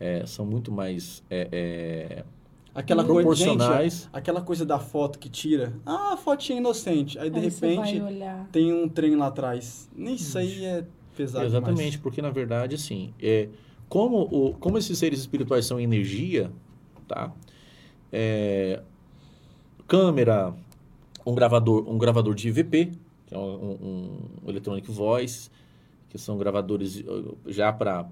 [0.00, 1.22] é, são muito mais.
[1.30, 2.24] é, é,
[2.74, 3.94] Aquela coisa, proporcionais.
[4.02, 5.72] gente, aquela coisa da foto que tira.
[5.86, 7.18] Ah, a fotinha inocente.
[7.18, 8.02] Aí, de Aí repente,
[8.52, 9.88] tem um trem lá atrás.
[9.96, 10.84] Isso aí é
[11.16, 11.96] pesado Exatamente, demais.
[11.96, 13.48] porque na verdade, assim, é,
[13.88, 16.50] como, o, como esses seres espirituais são energia,
[17.06, 17.32] tá?
[18.12, 18.82] É,
[19.86, 20.54] câmera,
[21.24, 22.92] um gravador, um gravador de IVP,
[23.26, 23.42] que é um,
[24.44, 25.50] um, Electronic Voice,
[26.08, 28.04] que são gravadores uh, já para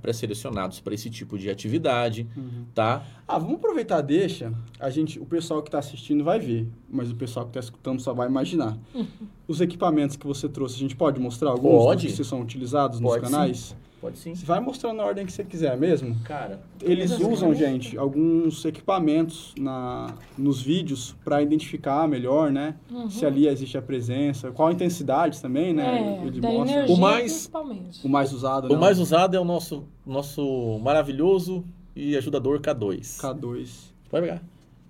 [0.00, 2.64] pré-selecionados para esse tipo de atividade, Uhum.
[2.74, 3.04] tá?
[3.28, 4.52] Ah, vamos aproveitar, deixa.
[4.80, 8.00] A gente, o pessoal que está assistindo vai ver, mas o pessoal que está escutando
[8.00, 8.76] só vai imaginar.
[9.46, 12.06] Os equipamentos que você trouxe, a gente pode mostrar alguns Pode.
[12.08, 13.76] que são utilizados nos Pode, canais?
[14.02, 14.34] Pode sim.
[14.34, 16.16] Você vai mostrando na ordem que você quiser mesmo.
[16.24, 22.74] Cara, Eles usam, gente, alguns equipamentos na, nos vídeos para identificar melhor, né?
[22.90, 23.08] Uhum.
[23.08, 26.18] Se ali existe a presença, qual a intensidade também, né?
[26.20, 28.04] É, Ele da mostra energia O mais- principalmente.
[28.04, 28.74] o mais usado, né?
[28.74, 33.18] o mais usado é o nosso, nosso maravilhoso e ajudador K2.
[33.20, 33.92] K2.
[34.10, 34.42] Pode pegar.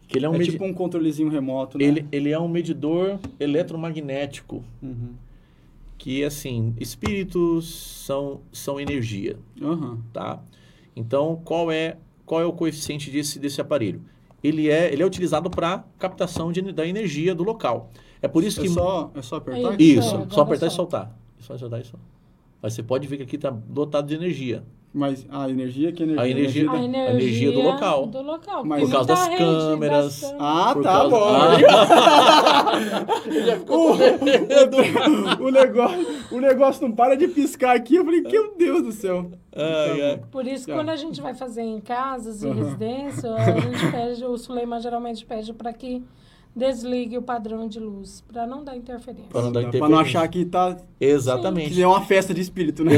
[0.09, 1.85] Que ele é um é medi- tipo um controlezinho remoto, né?
[1.85, 5.11] ele, ele é um medidor eletromagnético Uhum.
[6.03, 10.01] Que assim espíritos são são energia Aham.
[10.13, 10.43] tá
[10.97, 14.03] então qual é qual é o coeficiente desse desse aparelho
[14.43, 18.59] ele é ele é utilizado para captação de, da energia do local é por isso
[18.59, 19.81] é que só, é só apertar?
[19.81, 20.99] Isso só apertar e solta.
[20.99, 22.07] soltar só soltar e soltar
[22.61, 26.23] mas você pode ver que aqui está dotado de energia Mas a energia, que energia?
[26.23, 28.07] A energia- da- A energia, energia do local.
[28.09, 28.63] Do local.
[28.65, 30.35] Mas- Por causa muita das rede câmeras.
[30.39, 31.33] Ah, Por tá causa- bom.
[35.41, 37.97] o, o, negócio, o negócio não para de piscar aqui.
[37.97, 39.31] Eu falei, meu Deus do céu.
[39.55, 40.21] Ai, ai.
[40.31, 40.75] Por isso, Tá.
[40.75, 42.55] quando a gente vai fazer em casas e Aham.
[42.57, 46.03] residência, a gente pede, o Suleiman geralmente pede para que
[46.55, 49.29] desligue o padrão de luz, para não dar interferência.
[49.31, 50.19] Pra não dar Pra não interferência.
[50.21, 50.77] achar que tá.
[51.01, 52.93] exatamente Que é uma festa de espírito, né?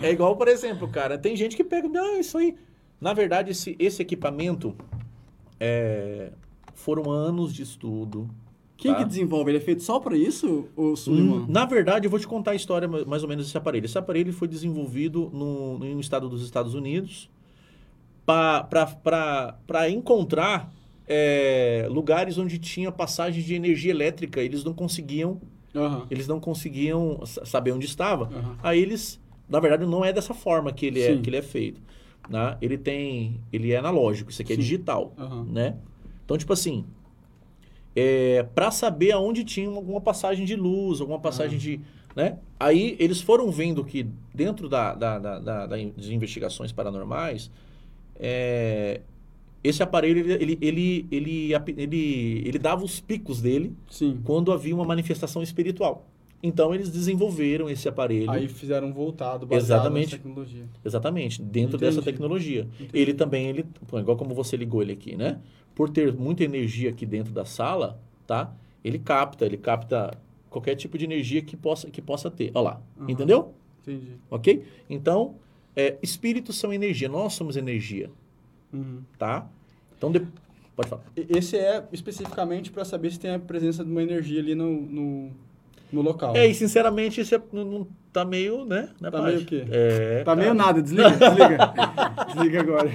[0.00, 2.54] é, é igual, por exemplo, cara, tem gente que pega, não, isso aí.
[3.00, 4.74] Na verdade, esse, esse equipamento
[5.60, 6.32] é,
[6.74, 8.28] foram anos de estudo.
[8.76, 8.98] Quem tá?
[8.98, 9.50] que desenvolve?
[9.50, 11.46] Ele é feito só pra isso, o Hum?
[11.48, 13.84] Na verdade, eu vou te contar a história ma- mais ou menos desse aparelho.
[13.86, 17.30] Esse aparelho foi desenvolvido no, no estado dos Estados Unidos
[18.26, 20.72] para encontrar
[21.06, 24.40] é, lugares onde tinha passagens de energia elétrica.
[24.40, 25.40] Eles não conseguiam,
[25.74, 26.06] Aham.
[26.10, 28.24] eles não conseguiam sa- saber onde estava.
[28.26, 28.56] Aham.
[28.62, 31.80] Aí eles, na verdade, não é dessa forma que ele é, que ele é feito.
[32.28, 32.56] Né?
[32.60, 34.62] Ele tem, ele é analógico, isso aqui é Sim.
[34.62, 35.44] digital, Aham.
[35.44, 35.76] né?
[36.24, 36.84] Então, tipo assim,
[37.94, 41.80] é, para saber aonde tinha alguma passagem de luz, alguma passagem de,
[42.16, 42.38] né?
[42.58, 47.50] Aí eles foram vendo que dentro da, da, da, da- das investigações paranormais,
[48.18, 49.00] é,
[49.62, 54.20] esse aparelho ele, ele, ele, ele, ele, dava os picos dele Sim.
[54.24, 56.06] quando havia uma manifestação espiritual.
[56.42, 58.30] Então eles desenvolveram esse aparelho.
[58.30, 60.04] Aí fizeram voltado baseado Exatamente.
[60.04, 60.64] nessa tecnologia.
[60.84, 61.84] Exatamente, dentro Entendi.
[61.84, 62.68] dessa tecnologia.
[62.78, 62.90] Entendi.
[62.92, 65.40] Ele também, ele, igual como você ligou ele aqui, né?
[65.74, 68.54] Por ter muita energia aqui dentro da sala, tá?
[68.84, 70.16] Ele capta, ele capta
[70.48, 72.50] qualquer tipo de energia que possa, que possa ter.
[72.54, 73.10] Olha lá, Aham.
[73.10, 73.54] entendeu?
[73.82, 74.12] Entendi.
[74.30, 74.64] Ok?
[74.88, 75.36] Então,
[75.74, 78.10] é, espíritos são energia, nós somos energia,
[78.72, 79.02] Uhum.
[79.18, 79.46] tá?
[79.96, 80.26] Então, de-
[80.74, 81.02] pode falar.
[81.16, 85.30] Esse é especificamente para saber se tem a presença de uma energia ali no, no,
[85.92, 86.36] no local.
[86.36, 88.90] É, e sinceramente, isso é, não, não tá meio, né?
[89.00, 89.24] né Tá Paty?
[89.26, 89.64] meio o quê?
[89.70, 90.36] É, Tá cara.
[90.40, 91.74] meio nada, desliga, desliga.
[92.34, 92.90] desliga agora.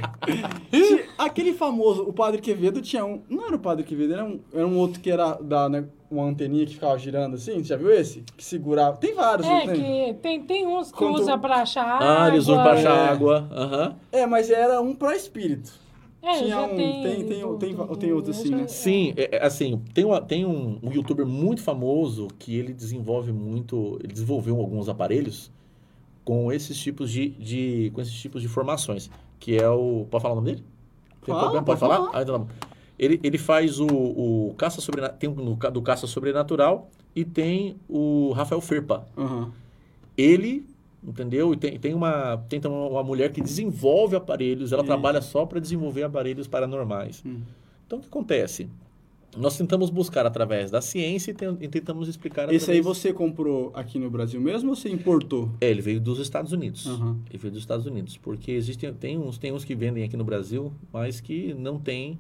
[1.18, 3.22] Aquele famoso, o Padre Quevedo tinha um.
[3.30, 6.26] Não era o Padre Quevedo, era um, era um outro que era da, né, uma
[6.26, 7.54] anteninha que ficava girando assim.
[7.54, 8.24] Você já viu esse?
[8.36, 8.98] Que segurava.
[8.98, 9.76] Tem vários, não É, tem?
[9.76, 12.24] que tem, tem uns que Quando- usa pra achar água.
[12.24, 13.10] Ah, eles usam pra achar é.
[13.10, 13.48] água.
[13.52, 13.96] Aham.
[14.12, 15.72] É, mas era um pra espírito.
[16.22, 18.60] É, tinha já um- tem, tem- tem- do- tem- do- tem outros do- assim, né?
[18.60, 22.74] já- Sim, é, é, assim, tem, uma- tem um, um youtuber muito famoso que ele
[22.74, 25.50] desenvolve muito, ele desenvolveu alguns aparelhos
[26.24, 30.34] com esses tipos de, de- com esses tipos de formações, que é o, pode falar
[30.34, 30.64] o nome dele?
[31.26, 31.66] Tem Fala, problema?
[31.66, 32.06] pode Pode falar?
[32.08, 32.20] falar.
[32.20, 32.68] Ah, então tá.
[33.02, 38.32] Ele, ele faz o, o caça sobrenatural, tem no do caça sobrenatural e tem o
[38.32, 39.06] Rafael Ferpa.
[39.18, 39.52] Aham.
[40.18, 40.66] Ele,
[41.04, 41.54] entendeu?
[41.54, 44.88] E tem, tem uma tem então uma mulher que desenvolve aparelhos, ela Isso.
[44.88, 47.24] trabalha só para desenvolver aparelhos paranormais.
[47.26, 47.42] Hum.
[47.88, 48.70] Então, o que acontece?
[49.36, 52.86] Nós tentamos buscar através da ciência e, ten- e tentamos explicar Esse aí através...
[52.98, 55.50] você comprou aqui no Brasil mesmo ou você importou?
[55.62, 56.86] É, ele veio dos Estados Unidos.
[56.86, 57.18] Aham.
[57.30, 58.18] Ele veio dos Estados Unidos.
[58.18, 62.20] Porque existem tem uns, tem uns que vendem aqui no Brasil, mas que não tem...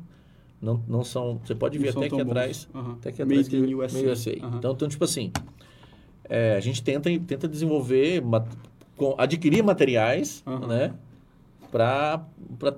[0.61, 1.39] Não, não são...
[1.43, 2.69] Você pode Não ver até aqui atrás...
[2.73, 2.91] Aham.
[2.93, 3.41] Até aqui atrás...
[3.47, 3.95] Made in que- USA.
[3.97, 4.31] Made in USA.
[4.45, 4.57] Aham.
[4.57, 5.31] Então, então, tipo assim...
[6.29, 8.21] é, a gente tenta, tenta desenvolver...
[9.17, 10.67] adquirir materiais, Aham.
[10.67, 10.93] né?
[11.71, 12.25] Para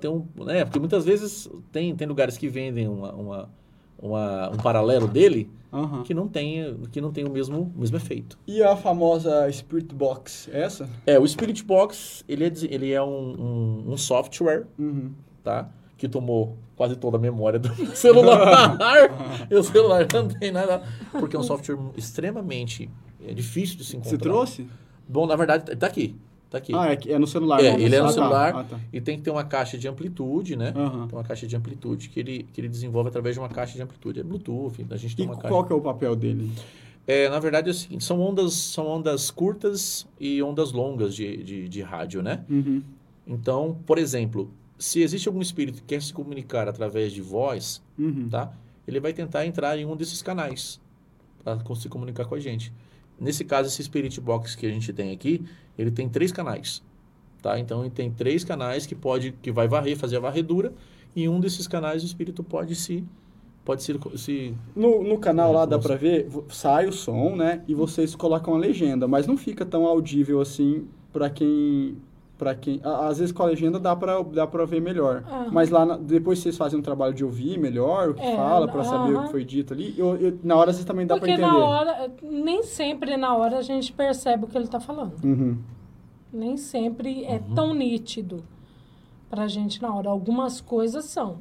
[0.00, 0.24] ter um...
[0.36, 0.64] Né?
[0.64, 3.48] Porque muitas vezes tem, tem lugares que vendem uma, uma,
[4.00, 5.50] uma- um paralelo dele
[6.04, 8.38] que não tem, que não tem o mesmo, o mesmo efeito.
[8.46, 10.88] E a famosa Spirit Box, é essa?
[11.04, 13.08] É, o Spirit Box, ele é, ele é um,
[13.88, 15.10] um, um software, Uhum.
[15.42, 15.68] tá?
[15.96, 18.76] Que tomou quase toda a memória do celular.
[19.50, 20.82] e o celular não tem nada.
[21.12, 22.90] Porque é um software extremamente
[23.24, 24.10] é, difícil de se encontrar.
[24.10, 24.66] Você trouxe?
[25.08, 26.16] Bom, na verdade, tá aqui.
[26.50, 26.72] Tá aqui.
[26.74, 27.60] Ah, é, é no celular.
[27.62, 27.82] É, né?
[27.82, 28.12] ele é no Ah, tá.
[28.14, 28.54] celular.
[28.56, 28.80] Ah, tá.
[28.92, 30.72] E tem que ter uma caixa de amplitude, né?
[30.76, 31.06] Aham.
[31.08, 33.82] Tem uma caixa de amplitude que ele, que ele desenvolve através de uma caixa de
[33.82, 34.20] amplitude.
[34.20, 35.48] É Bluetooth, a gente tem E uma caixa.
[35.48, 36.52] qual que é o papel dele?
[37.06, 41.36] É, na verdade é o seguinte, são ondas, são ondas curtas e ondas longas de,
[41.42, 42.42] de, de rádio, né?
[42.48, 42.82] Uhum.
[43.26, 48.28] Então, por exemplo, se existe algum espírito que quer se comunicar através de voz, Uhum.
[48.28, 48.52] tá?
[48.86, 50.80] Ele vai tentar entrar em um desses canais
[51.42, 52.72] para se comunicar com a gente.
[53.18, 55.42] Nesse caso, esse Spirit Box que a gente tem aqui,
[55.78, 56.82] ele tem três canais,
[57.40, 57.58] tá?
[57.58, 60.72] Então, ele tem três canais que pode, que vai varrer, fazer a varredura,
[61.14, 63.04] e em um desses canais o espírito pode se,
[63.64, 67.62] pode se, se No, no canal lá dá pra ver, sai o som, né?
[67.68, 71.96] E vocês colocam a legenda, mas não fica tão audível assim pra quem.
[72.36, 75.22] Pra quem a- às vezes com a legenda dá pra, dá pra ver melhor.
[75.30, 75.46] Ah.
[75.52, 78.66] Mas lá na- depois vocês fazem um trabalho de ouvir melhor o que É, fala,
[78.66, 79.94] pra saber o que foi dito ali.
[79.96, 81.58] Eu, eu- na hora vocês também dá Porque pra entender.
[81.58, 85.12] na hora, nem sempre na hora a gente percebe o que ele tá falando.
[85.24, 85.58] Uhum.
[86.32, 88.42] Nem sempre é tão nítido
[89.30, 90.10] pra gente na hora.
[90.10, 91.36] Algumas coisas são,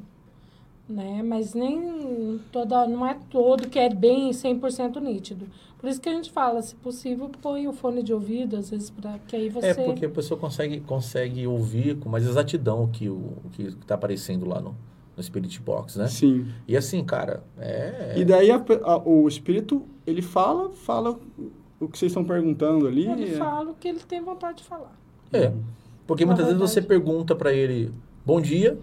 [0.88, 1.22] né?
[1.24, 5.48] Mas nem toda, não é todo que é bem 100% nítido.
[5.80, 8.90] Por isso que a gente fala, se possível, põe o fone de ouvido, às vezes,
[8.90, 9.68] para que aí você...
[9.68, 13.64] É, porque a pessoa consegue, consegue ouvir com mais exatidão o que o o que
[13.64, 14.74] está aparecendo lá no,
[15.18, 16.08] no Spirit Box, né?
[16.08, 16.46] Sim.
[16.68, 18.14] E assim, cara, é...
[18.18, 21.20] E daí a a- o espírito, ele fala, fala
[21.82, 23.06] o que vocês estão perguntando ali.
[23.06, 24.98] Ele é- fala o que ele tem vontade de falar.
[25.34, 25.52] É,
[26.08, 27.04] porque Na muitas vezes você verdade.
[27.04, 27.92] pergunta para ele,
[28.26, 28.78] bom dia,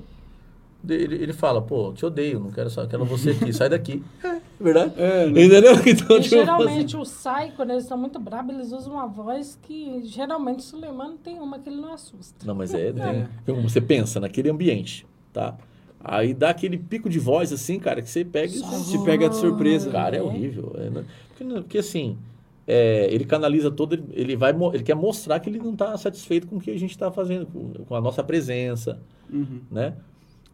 [0.89, 4.03] ele, ele fala, pô, te odeio, não quero só, quero você aqui, sai daqui.
[4.61, 4.93] É, verdade?
[4.99, 5.43] É, né?
[5.45, 5.73] Entendeu?
[5.87, 9.59] Então, E tipo, geralmente o sai, quando eles estão muito bravos, eles usam uma voz
[9.63, 12.45] que geralmente o Suleimano tem uma que ele não assusta.
[12.47, 12.93] Não, mas é,
[13.47, 15.57] como você pensa naquele ambiente, tá?
[16.03, 19.37] Aí dá aquele pico de voz assim, cara, que você pega e Te pega de
[19.37, 19.91] surpresa.
[19.91, 20.75] Cara, é horrível.
[20.77, 21.05] É, né?
[21.29, 22.19] porque, porque, assim,
[22.67, 26.57] é, ele canaliza todo, ele- vai, ele quer mostrar que ele não está satisfeito com
[26.57, 29.01] o que a gente está fazendo, com, com a nossa presença,
[29.33, 29.61] Uhum.
[29.71, 29.95] né?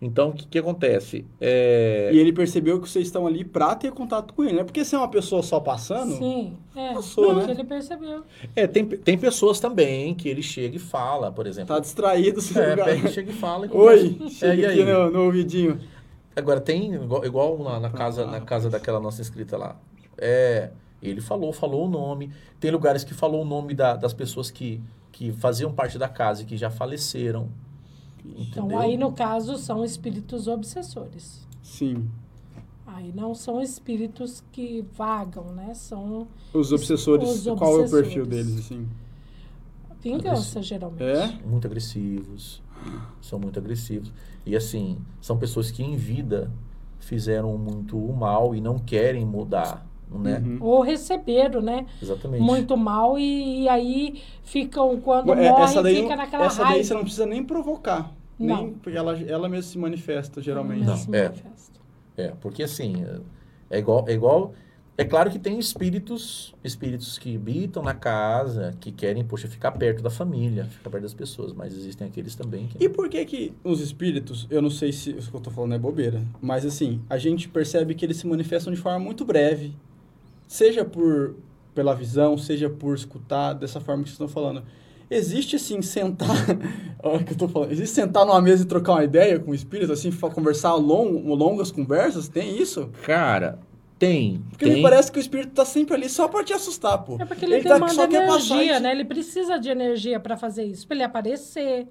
[0.01, 1.25] Então, o que, que acontece?
[1.41, 4.63] É, E ele percebeu que vocês estão ali pra ter contato com ele, né?
[4.65, 6.93] Porque se é uma pessoa só passando, Sim, é.
[6.93, 7.53] Passou, não, né?
[7.53, 8.23] ele percebeu.
[8.55, 11.75] é, tem, tem pessoas também que ele chega e fala, por exemplo.
[11.75, 12.43] tá distraído.
[12.43, 12.85] Você É, lugar.
[12.85, 13.67] pega, chega e fala.
[13.67, 14.85] E Oi, chega É, aqui aí?
[14.93, 15.81] no, no ouvidinho.
[16.37, 18.31] Agora tem, igual, igual na, na Tá, casa, tá.
[18.31, 19.77] na casa daquela nossa inscrita lá.
[20.19, 20.69] É,
[21.03, 22.31] ele falou, falou o nome.
[22.61, 24.79] Tem lugares que falou o nome da- das pessoas que,
[25.11, 27.49] que faziam parte da casa e que já faleceram.
[28.37, 28.79] Então, Entendeu?
[28.79, 31.47] aí, no caso, são espíritos obsessores.
[31.63, 32.09] Sim.
[32.87, 35.75] Aí não são espíritos que vagam, né?
[35.75, 37.91] São Os obsessores, Os qual é o obsessores.
[38.07, 38.87] perfil deles, assim?
[40.01, 41.03] vingança, geralmente.
[41.03, 41.27] É?
[41.47, 42.63] Muito agressivos.
[43.21, 44.13] São muito agressivos.
[44.45, 46.51] E assim, são pessoas que em vida
[47.01, 50.39] fizeram muito mal e não querem mudar, né?
[50.45, 50.59] Uhum.
[50.61, 51.87] Ou receberam, né?
[52.03, 52.43] Exatamente.
[52.43, 56.75] Muito mal e, e aí ficam, quando É, morrem, essa daí, fica naquela essa raiva.
[56.75, 58.13] daí você não precisa nem provocar.
[58.39, 58.57] Não.
[58.65, 60.85] Nem, porque ela, ela mesma se manifesta, geralmente.
[60.85, 60.97] Não.
[60.97, 61.25] se é.
[61.25, 61.81] manifesta.
[62.17, 63.05] É, porque assim,
[63.71, 64.53] é igual, é igual.
[64.99, 70.03] É claro que tem espíritos, espíritos que habitam na casa, que querem, poxa, ficar perto
[70.03, 72.83] da família, ficar perto das pessoas, mas existem aqueles também que.
[72.83, 75.75] E por que que os espíritos, eu não sei se o que eu tô falando
[75.75, 79.75] é bobeira, mas assim, a gente percebe que eles se manifestam de forma muito breve.
[80.47, 81.35] Seja por
[81.75, 84.63] pela visão, seja por escutar, dessa forma que vocês estão falando.
[85.11, 86.27] Existe assim sentar,
[87.03, 87.71] olha o que eu tô falando.
[87.71, 91.71] Existe sentar numa mesa e trocar uma ideia com o espírito assim, conversar long, longas
[91.71, 92.89] conversas, tem isso?
[93.03, 93.59] Cara,
[93.99, 94.43] tem.
[94.51, 94.75] Porque tem.
[94.77, 97.17] me parece que o espírito tá sempre ali só pra te assustar, pô.
[97.21, 98.93] É porque ele, tá- demanda só quer passar energia, né?
[98.93, 100.87] Ele precisa de energia para fazer isso.
[100.89, 101.87] Para ele aparecer,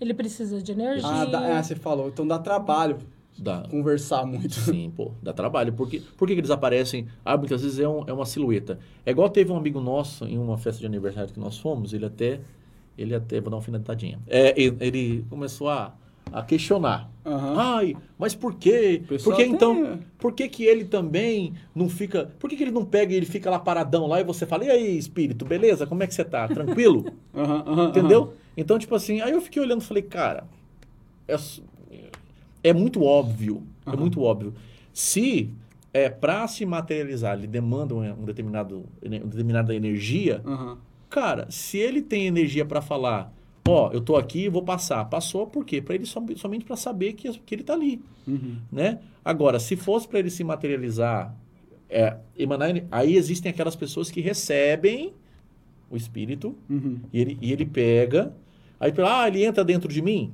[0.00, 1.08] ele precisa de energia.
[1.08, 2.98] Ah, dá- ah, você falou, então dá trabalho
[3.40, 3.62] Dá.
[3.70, 4.54] conversar muito.
[4.54, 5.72] Sim, pô, dá trabalho.
[5.72, 7.06] Por, que, por que eles aparecem?
[7.24, 8.78] Ah, muitas vezes é, um- é uma silhueta.
[9.04, 12.04] É igual teve um amigo nosso em uma festa de aniversário que nós fomos, ele
[12.06, 12.40] até.
[12.98, 14.18] Ele até, vou dar uma alfinetadinha.
[14.26, 15.94] É, ele, ele começou a,
[16.30, 17.10] a questionar.
[17.24, 17.54] Aham.
[17.56, 19.02] Ai, mas por quê?
[19.06, 19.98] Por que tem- então?
[20.18, 22.26] Por que, que ele também não fica.
[22.38, 24.64] Por que, que ele não pega e ele fica lá paradão lá e você fala,
[24.66, 25.86] e aí, espírito, beleza?
[25.86, 26.46] Como é que você tá?
[26.48, 27.10] Tranquilo?
[27.34, 28.34] Aham, aham, Entendeu?
[28.56, 30.44] Então, tipo assim, aí eu fiquei olhando e falei, cara,
[31.28, 31.36] é,
[32.62, 33.98] é muito óbvio, é Aham.
[33.98, 34.54] muito óbvio.
[34.92, 35.50] Se
[35.92, 40.40] é para se materializar, ele demanda um, um determinado, uma determinada energia.
[40.44, 40.78] Aham.
[41.08, 43.32] cara, se ele tem energia para falar,
[43.66, 45.80] ó, eu tô aqui, vou passar, passou por quê?
[45.82, 48.56] Para ele som- somente para saber que, que ele tá ali, Uhum.
[48.70, 49.00] né?
[49.24, 51.34] Agora, se fosse para ele se materializar,
[51.88, 55.12] é, emanar, aí existem aquelas pessoas que recebem
[55.90, 57.00] o espírito Uhum.
[57.12, 58.32] e ele, e ele pega,
[58.78, 60.32] aí ah, ele entra dentro de mim?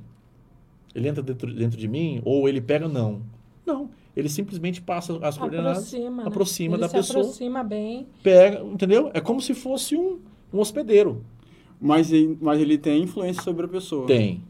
[0.95, 2.21] Ele entra dentro, dentro de mim?
[2.25, 2.87] Ou ele pega?
[2.87, 3.21] Não.
[3.65, 3.89] Não.
[4.15, 6.27] Ele simplesmente passa as coordenadas, aproxima, né?
[6.27, 8.07] aproxima ele da se pessoa, aproxima bem.
[8.23, 9.11] pega, entendeu?
[9.13, 10.19] É como se fosse um,
[10.51, 11.23] um hospedeiro.
[11.79, 14.07] Mas, ele- mas ele tem influência sobre a pessoa.
[14.07, 14.41] Tem.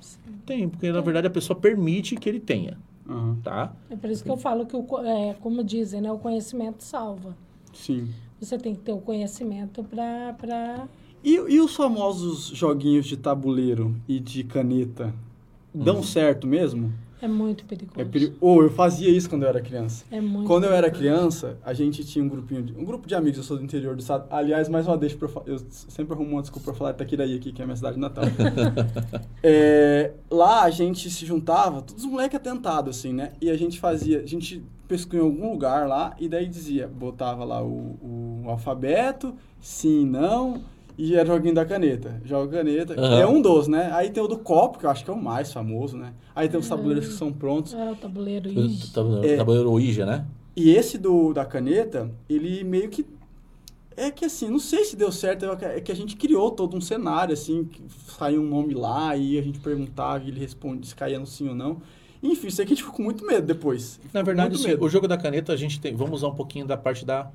[0.46, 2.78] Tem, porque na verdade a pessoa permite que ele tenha,
[3.10, 3.38] Aham.
[3.44, 3.76] tá?
[3.90, 6.10] É por isso que eu falo que, o, é, como dizem, né?
[6.10, 7.36] O conhecimento salva.
[7.74, 8.08] Sim.
[8.40, 10.34] Você tem que ter o conhecimento para...
[10.40, 10.88] Pra...
[11.22, 15.14] E, e os famosos joguinhos de tabuleiro e de caneta?
[15.84, 16.04] Dão Hum.
[16.04, 16.92] certo mesmo?
[17.20, 18.00] É muito perigoso.
[18.00, 18.32] É peri...
[18.40, 20.06] Ou eu fazia isso quando eu era criança.
[20.12, 21.00] É muito Quando eu era perigoso.
[21.40, 23.96] criança, a gente tinha um grupinho, de, um grupo de amigos, eu sou do interior
[23.96, 24.28] do estado.
[24.30, 26.98] Aliás, mais uma deixa pra eu, fa- eu sempre arrumo uma desculpa pra falar de
[26.98, 28.24] Itaquiraí aqui, que é a minha cidade natal.
[29.44, 33.32] É, lá a gente se juntava, todos os moleques atentados, assim, né?
[33.42, 37.44] E a gente fazia, a gente pescou em algum lugar lá, e daí dizia, botava
[37.44, 40.62] lá o, o alfabeto, sim, não,
[40.98, 42.20] e era o joguinho da caneta.
[42.26, 43.20] Joga caneta, Aham.
[43.20, 43.92] é um dos, né?
[43.94, 46.14] Aí tem o do copo, que eu acho que é o mais famoso, né?
[46.36, 47.74] Aí tem os tabuleiros que são prontos.
[47.74, 48.50] É o tabuleiro.
[48.94, 49.38] Tabuleiro É.
[49.38, 50.26] tabuleiro Ouija, né?
[50.56, 53.06] E esse do da caneta, ele meio que.
[53.96, 56.82] É que assim, não sei se deu certo, é que a gente criou todo um
[56.82, 60.96] cenário, assim, que saiu um nome lá e a gente perguntava e ele respondia se
[60.96, 61.82] caía no sim ou não.
[62.22, 64.00] Enfim, isso aqui a gente ficou com muito medo depois.
[64.14, 64.84] Na verdade, sim, medo.
[64.86, 65.96] o jogo da caneta, a gente tem.
[65.96, 67.32] Vamos usar um pouquinho da parte da,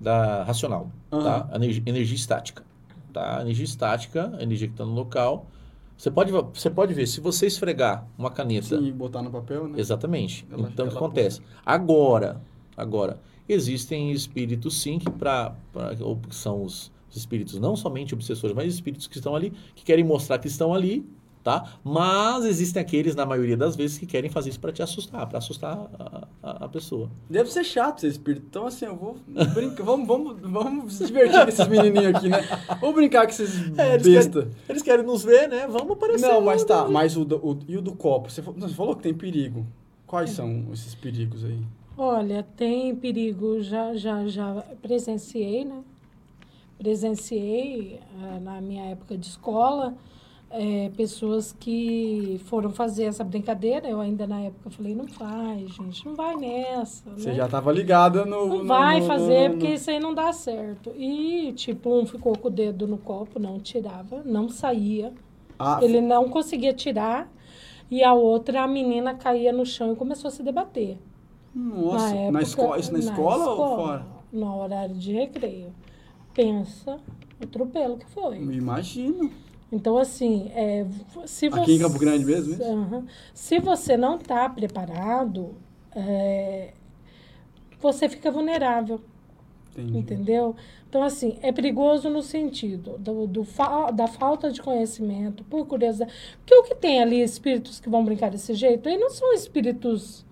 [0.00, 1.16] da racional, tá?
[1.16, 1.48] Aham.
[1.52, 2.64] A Energia, energia estática.
[3.14, 3.38] Tá?
[3.38, 5.46] A energia estática, a energia que está no local.
[5.96, 8.76] Você pode, você pode ver, se você esfregar uma caneta.
[8.80, 9.78] Sim, botar no papel, né?
[9.78, 10.44] Exatamente.
[10.50, 11.40] Ela- então, o que acontece?
[11.64, 12.42] Agora,
[12.76, 15.92] agora, existem espíritos, sim, que, pra, pra-
[16.30, 20.48] são os espíritos não somente obsessores, mas espíritos que estão ali, que querem mostrar que
[20.48, 21.06] estão ali,
[21.44, 21.74] tá?
[21.84, 25.38] Mas existem aqueles, na maioria das vezes, que querem fazer isso para te assustar, para
[25.38, 27.10] assustar a, a- a pessoa.
[27.30, 28.46] Deve ser chato ser espírito.
[28.48, 29.16] Então, assim, eu vou
[29.54, 29.84] brincar.
[29.84, 32.40] vamos, vamos, vamos se divertir com esses menininhos aqui, né?
[32.80, 34.48] Vamos brincar com esses É, eles besta.
[34.68, 35.66] Eles querem nos ver, né?
[35.68, 36.26] Vamos aparecer.
[36.26, 36.84] Não, mas tá.
[36.84, 36.90] né?
[36.90, 38.30] Mas o, o- e o do copo?
[38.30, 39.66] Você, fa- você falou que tem perigo.
[40.06, 41.58] Quais são esses perigos aí?
[41.96, 45.82] Olha, tem perigo, já, já, já presenciei, né?
[46.78, 49.94] Presenciei ah, na minha época de escola
[50.56, 53.88] eh, pessoas que foram fazer essa brincadeira.
[53.88, 57.10] Eu ainda na época falei, não faz, gente, não vai nessa.
[57.10, 57.34] Você né?
[57.34, 58.46] já tava ligada no.
[58.46, 60.92] Não no- vai no- fazer, no- porque isso aí não dá certo.
[60.96, 65.12] E, tipo, um ficou com o dedo no copo, não tirava, não saía.
[65.58, 67.30] Ah, Ele não conseguia tirar.
[67.90, 70.98] E a outra, a menina caía no chão e começou a se debater.
[71.54, 74.06] Nossa, na, época- escola, isso na, escola, ou fora?
[74.32, 75.72] No horário de recreio.
[76.32, 76.98] Pensa
[77.40, 78.38] o atropelo que foi.
[78.38, 79.30] Imagino.
[79.74, 80.86] Então, assim, é,
[81.26, 81.60] se você...
[81.60, 82.62] Aqui em Campo Grande mesmo, isso?
[82.62, 83.06] Aham.
[83.34, 85.54] Se você não está preparado,
[85.94, 86.72] é,
[87.80, 89.00] você fica vulnerável.
[89.72, 89.98] Entendi.
[89.98, 90.54] Entendeu?
[90.88, 96.12] Então, assim, é perigoso no sentido do, do fa- da falta de conhecimento, por curiosidade.
[96.38, 100.24] Porque o que tem ali, espíritos que vão brincar desse jeito, eles não são espíritos,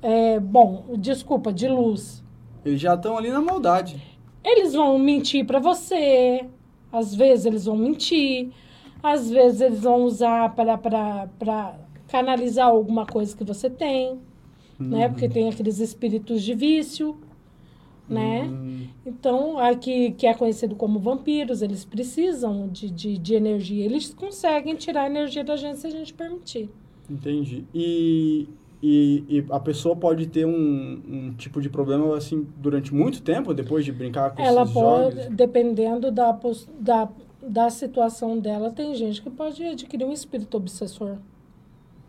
[0.00, 2.24] é, bom, desculpa, de luz.
[2.64, 4.02] Eles já estão ali na maldade.
[4.42, 6.46] Eles vão mentir para você,
[6.92, 8.50] às vezes eles vão mentir,
[9.02, 11.78] às vezes eles vão usar para
[12.08, 14.20] canalizar alguma coisa que você tem,
[14.78, 15.08] né?
[15.08, 17.16] Porque tem aqueles espíritos de vício,
[18.08, 18.42] né?
[18.42, 23.84] Hum, Então, aqui que é conhecido como vampiros, eles precisam de, de, de energia.
[23.84, 26.68] Eles conseguem tirar a energia da gente se a gente permitir.
[27.08, 27.64] entendi.
[27.74, 28.48] E,
[28.82, 33.54] e, e a pessoa pode ter um, um tipo de problema assim durante muito tempo
[33.54, 35.34] depois de brincar com Ela esses pode, jogos?
[35.36, 36.36] dependendo da,
[36.80, 37.08] da,
[37.42, 41.16] da situação dela, tem gente que pode adquirir um espírito obsessor,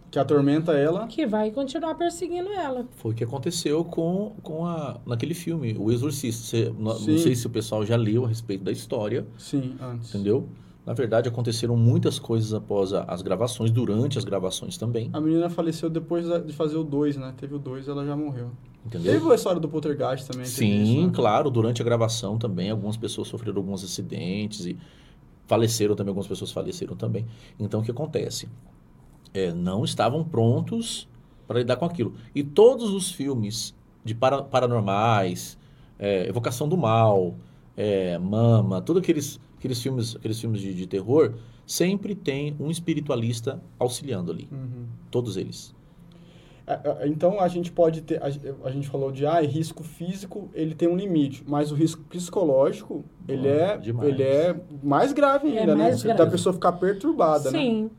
[0.09, 1.05] Que atormenta ela.
[1.07, 2.87] que vai continuar perseguindo ela.
[2.97, 6.43] Foi o que aconteceu com, com a, naquele filme, O Exorcista.
[6.57, 10.09] Você- não, sei se o pessoal já leu a respeito da história, Sim, antes.
[10.13, 10.47] entendeu?
[10.85, 15.49] Na verdade, aconteceram muitas coisas após a- as gravações, durante as gravações também, A menina
[15.49, 17.33] faleceu depois de fazer o 2, né?
[17.37, 18.51] Teve o 2 ela já morreu.
[18.85, 19.13] entendeu?
[19.13, 20.45] Teve a história do Poltergeist também.
[20.45, 21.11] Sim, isso, né?
[21.15, 24.77] claro, durante a gravação também, algumas pessoas sofreram alguns acidentes e
[25.47, 27.25] faleceram também, algumas pessoas faleceram também.
[27.57, 28.49] Então, o que acontece?
[29.33, 31.07] É, não estavam prontos
[31.47, 32.13] para lidar com aquilo.
[32.35, 33.73] E todos os filmes
[34.03, 35.57] de para- paranormais,
[35.97, 37.35] é, Evocação do Mal,
[37.77, 41.33] é, Mama, todos aqueles, aqueles filmes, aqueles filmes de, de terror,
[41.65, 44.49] sempre tem um espiritualista auxiliando ali.
[44.51, 44.85] Uhum.
[45.09, 45.73] Todos eles.
[46.67, 48.25] É, é, Então a gente pode ter, a,
[48.67, 53.05] a gente falou de ah, risco físico, ele tem um limite, mas o risco psicológico,
[53.25, 54.09] ele é, demais.
[54.09, 55.83] ele é mais grave É ainda, né?
[55.83, 56.31] mais Da grave.
[56.31, 57.59] pessoa ficar perturbada, né?
[57.59, 57.91] Sim,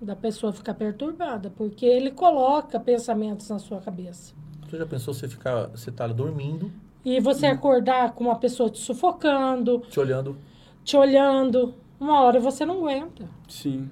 [0.00, 4.34] da pessoa ficar perturbada, porque ele coloca pensamentos na sua cabeça.
[4.66, 6.70] Você já pensou você ficar, você tá dormindo,
[7.04, 10.36] E você acordar com uma pessoa te sufocando, te olhando
[10.84, 13.88] te olhando, uma hora você não aguenta, Sim.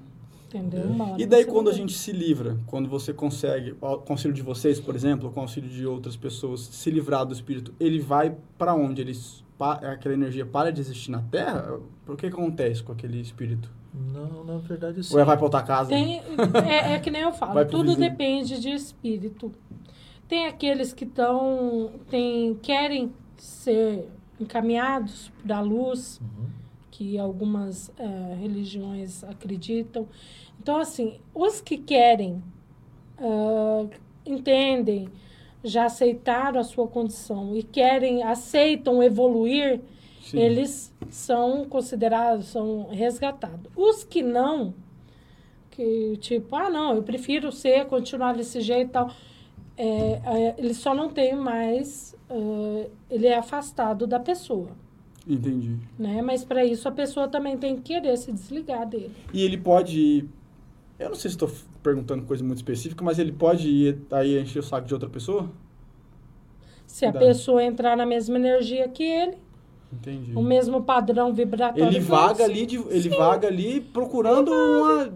[0.47, 0.83] entendeu?
[0.85, 4.41] Uma hora E daí quando a gente se livra, quando você consegue, o conselho de
[4.41, 8.73] vocês, por exemplo, o conselho de outras pessoas, se livrar do espírito, ele vai para
[8.73, 9.01] onde?
[9.01, 9.13] Ele,
[9.59, 11.79] aquela energia para de existir na Terra?
[12.07, 13.71] O que acontece com aquele espírito?
[14.13, 15.13] Não, na verdade sim.
[15.13, 15.89] Ou ele vai para outra casa?
[15.89, 16.21] Tem,
[16.67, 18.09] é, é que nem eu falo, tudo vizinho.
[18.09, 19.51] depende de espírito.
[20.27, 24.07] Tem aqueles que estão, tem, querem ser
[24.39, 26.58] encaminhados para a luz, Uhum.
[26.99, 30.05] Que algumas eh, religiões acreditam.
[30.61, 32.43] Então, assim, os que querem,
[33.17, 33.85] ah,
[34.25, 35.07] entendem,
[35.63, 39.79] já aceitaram a sua condição e querem, aceitam evoluir,
[40.21, 40.39] Sim.
[40.39, 43.71] eles são considerados, são resgatados.
[43.77, 44.73] Os que não,
[45.71, 49.09] que tipo, ah, não, eu prefiro ser, continuar desse jeito e tal,
[49.77, 54.71] é, é, ele só não tem mais, ah, ele é afastado da pessoa,
[55.29, 55.77] Entendi.
[55.97, 56.21] né?
[56.23, 59.11] Mas para isso a pessoa também tem que querer se desligar dele.
[59.31, 60.25] E ele pode.
[60.97, 61.49] Eu não sei se estou
[61.83, 65.49] perguntando coisa muito específica, mas ele pode ir aí encher o saco de outra pessoa?
[66.87, 67.19] Se a Dá.
[67.19, 69.37] pessoa entrar na mesma energia que ele,
[69.91, 70.33] Entendi.
[70.35, 71.83] o mesmo padrão vibratório.
[71.87, 75.11] Ele vaga ali, de, ele vaga ali procurando uma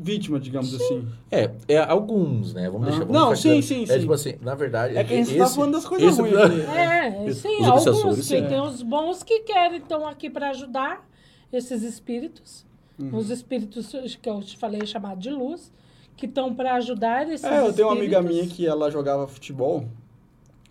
[0.00, 1.06] vítima, digamos assim.
[1.30, 2.70] É, é alguns, né?
[2.70, 2.90] Vamos Ah.
[2.90, 3.04] deixar.
[3.06, 4.00] vamos Não, sim, sim, É sim.
[4.00, 4.96] tipo assim, na verdade.
[4.96, 6.60] É que a gente tá falando das coisas esse- ruins aqui.
[6.62, 8.46] É, Os sim, obsessores, alguns que sim.
[8.46, 11.06] tem os bons que querem estão aqui para ajudar
[11.52, 12.64] esses espíritos,
[12.98, 13.16] Uhum.
[13.18, 15.70] os espíritos que eu te falei chamado de luz,
[16.16, 18.36] que estão para ajudar esses É, eu tenho uma amiga espíritos.
[18.46, 19.84] minha que ela jogava futebol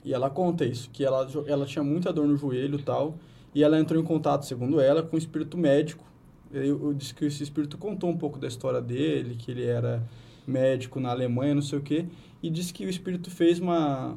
[0.04, 3.16] e ela conta isso, que ela, ela tinha muita dor no joelho e tal,
[3.54, 6.04] e ela entrou em contato, segundo ela, com um espírito médico.
[6.51, 10.04] Eu, eu disse que esse espírito contou um pouco da história dele, que ele era
[10.45, 12.06] médico na Alemanha, não sei o quê,
[12.41, 14.16] e disse que o espírito fez uma...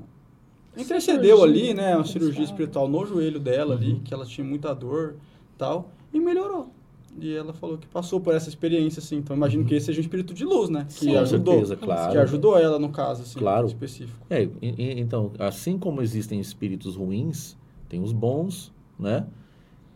[0.77, 4.01] Intercedeu ali, né, uma cirurgia espiritual no joelho dela ali, Uhum.
[4.01, 5.15] que ela tinha muita dor
[5.55, 6.71] e tal, e melhorou.
[7.19, 9.17] E ela falou que passou por essa experiência, assim.
[9.17, 10.85] Então, imagino que esse seja um espírito de luz, né?
[10.87, 11.17] Que Sim.
[11.17, 11.55] Ajudou.
[11.55, 12.13] certeza, claro.
[12.13, 13.67] Que ajudou ela, no caso, assim, Claro.
[13.67, 14.19] específico.
[14.29, 17.57] É, e- e- então, assim como existem espíritos ruins,
[17.89, 19.27] tem os bons, né?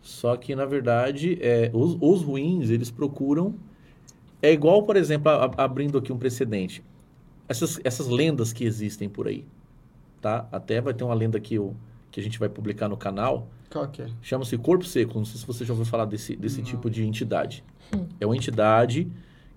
[0.03, 3.55] Só que, na verdade, é, os, os ruins, eles procuram...
[4.43, 6.83] É igual, por exemplo, a- a- abrindo aqui um precedente.
[7.49, 9.45] Essas, essas lendas que existem por aí,
[10.21, 10.49] tá?
[10.51, 11.75] Até vai ter uma lenda que, eu,
[12.11, 14.07] que a gente vai publicar no canal, Qual que é?
[14.23, 15.17] Chama-se corpo seco.
[15.19, 16.65] Não sei se você já ouviu falar desse, desse Não.
[16.65, 17.63] tipo de entidade.
[17.95, 18.07] Hum.
[18.19, 19.07] É uma entidade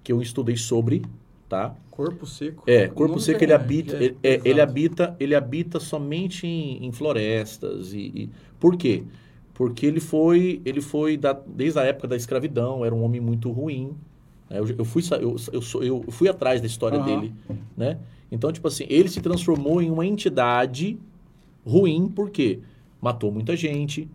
[0.04, 1.02] que eu estudei sobre,
[1.50, 1.76] tá?
[1.90, 2.64] Corpo seco?
[2.68, 6.86] É, corpo seco ele é- habita, é ele, é, ele habita, ele habita somente em,
[6.86, 8.30] em florestas e, e-
[8.60, 9.04] por quê?
[9.54, 13.52] Porque ele foi, ele foi da, desde a época da escravidão, era um homem muito
[13.52, 13.94] ruim.
[14.50, 14.60] né?
[14.60, 17.06] Eu, eu fui, eu, eu, eu fui atrás da história Aham.
[17.06, 17.34] dele,
[17.78, 18.00] né?
[18.32, 20.98] Então tipo assim, ele se transformou em uma entidade
[21.66, 22.60] ruim porque
[23.00, 24.10] matou muita gente,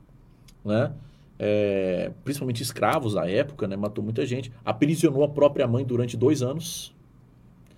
[0.64, 0.93] né?
[1.39, 3.76] É, principalmente escravos da época, né?
[3.76, 4.51] Matou muita gente.
[4.64, 6.93] Aprisionou a própria mãe durante dois anos.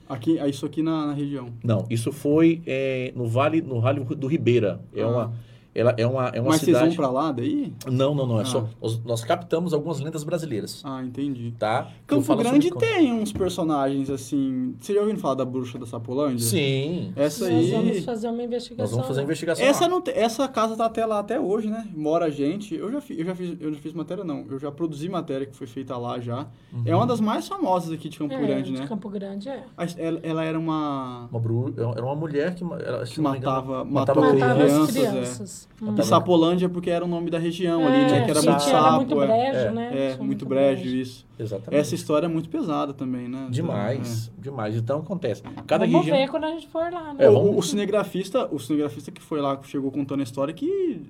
[0.09, 1.51] Aqui, é isso aqui na, na região.
[1.63, 4.81] Não, isso foi é, no Vale, no Vale do Ribeira.
[4.97, 5.09] É Ah.
[5.09, 5.33] uma,
[5.75, 6.87] ela é uma, é uma Mas vocês cidade.
[6.89, 7.73] vão pra lá daí?
[7.91, 8.39] Não, não, não.
[8.39, 8.47] É Ah.
[8.47, 11.53] só nós, nós captamos algumas lendas brasileiras, Ah, entendi.
[11.59, 11.89] tá?
[12.07, 14.75] Campo Grande sobre- tem uns personagens assim.
[14.81, 16.39] Você já ouviu falar da bruxa da Sapolândia?
[16.45, 17.13] Sim.
[17.17, 17.71] Essa Nós aí.
[17.71, 18.83] vamos fazer uma investigação.
[18.85, 19.25] Nós vamos fazer a lá.
[19.25, 19.65] investigação.
[19.67, 21.87] Essa, não te- essa casa tá até lá até hoje, né?
[21.95, 22.75] Mora gente.
[22.75, 24.45] Eu já, fi- eu já fiz, eu já fiz matéria, não.
[24.51, 26.47] Eu já produzi matéria que foi feita lá já.
[26.85, 28.87] É uma das mais famosas aqui de Campo É, Grande, de né?
[28.87, 29.65] Campo Grande é.
[29.77, 31.29] A- Ela, ela era uma.
[31.31, 31.75] Uma bru...
[31.77, 34.81] Era uma mulher que, ela, Que me engano, matava- matava Matava crianças.
[34.89, 35.60] as crianças, é.
[35.83, 35.95] Hum.
[35.99, 38.25] E Sapolândia porque era o nome da região ali, né?
[38.25, 38.97] Que era sim, muito tinha- era sapo.
[38.97, 39.27] muito é.
[39.27, 39.71] brejo, É.
[39.73, 39.91] né?
[39.93, 41.27] É, Tinha muito brejo, isso.
[41.39, 41.81] Exatamente.
[41.81, 43.49] Essa história é muito pesada também, né?
[43.51, 44.77] Demais, demais.
[44.77, 45.43] Então acontece.
[45.67, 46.17] Cada Vamos região.
[46.19, 47.15] ver quando a gente for lá, É.
[47.15, 47.25] né?
[47.25, 50.53] É, O- vamos- o, cinegrafista, o cinegrafista que foi lá, que chegou contando a história,
[50.55, 51.03] que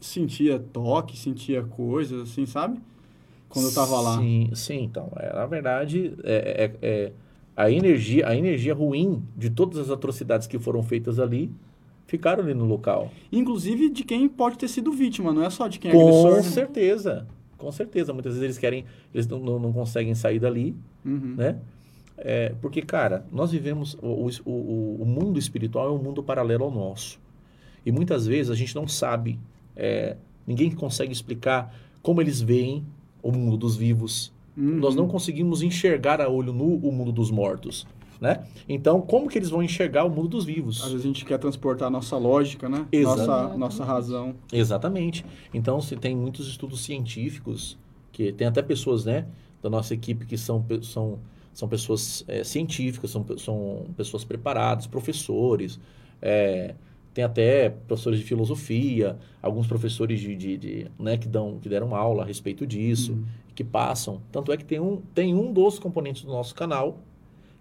[0.00, 2.78] sentia toque, sentia coisas, assim, sabe?
[3.48, 4.18] Quando eu tava lá.
[4.18, 4.82] Sim, sim.
[4.82, 7.12] Então, é, na verdade, é, é- é-
[7.56, 11.52] a energia, a energia ruim de todas as atrocidades que foram feitas ali
[12.06, 13.10] ficaram ali no local.
[13.32, 16.36] Inclusive de quem pode ter sido vítima, não é só de quem é Com agressor.
[16.36, 16.42] né?
[16.42, 17.26] certeza.
[17.56, 18.12] Com certeza.
[18.12, 20.74] Muitas vezes eles querem, eles não, não, não conseguem sair dali,
[21.04, 21.34] Uhum.
[21.36, 21.58] né?
[22.16, 23.94] É, porque, cara, nós vivemos.
[24.00, 27.18] O, o, o- o mundo espiritual é um mundo paralelo ao nosso.
[27.84, 29.38] E muitas vezes a gente não sabe,
[29.74, 32.84] é, ninguém consegue explicar como eles veem
[33.22, 34.32] o mundo dos vivos.
[34.56, 34.76] Uhum.
[34.76, 37.84] Nós não conseguimos enxergar a olho nu o mundo dos mortos,
[38.20, 38.44] né?
[38.68, 40.82] Então, como que eles vão enxergar o mundo dos Às vivos?
[40.82, 42.86] vezes a gente quer transportar a nossa lógica, né?
[42.92, 43.18] Exato.
[43.26, 44.34] Nossa, nossa razão.
[44.52, 45.24] Exatamente.
[45.52, 47.76] Então, se tem muitos estudos científicos,
[48.12, 49.26] que tem até pessoas, né,
[49.62, 51.18] da nossa equipe que são, são,
[51.52, 55.78] são pessoas é, científicas, são, são pessoas preparadas, professores,
[56.22, 56.74] é,
[57.12, 61.94] tem até professores de filosofia, alguns professores de, de, de, né, que, dão, que deram
[61.94, 63.24] aula a respeito disso, Uhum.
[63.54, 64.20] que passam.
[64.32, 66.98] Tanto é que tem um, tem um dos componentes do nosso canal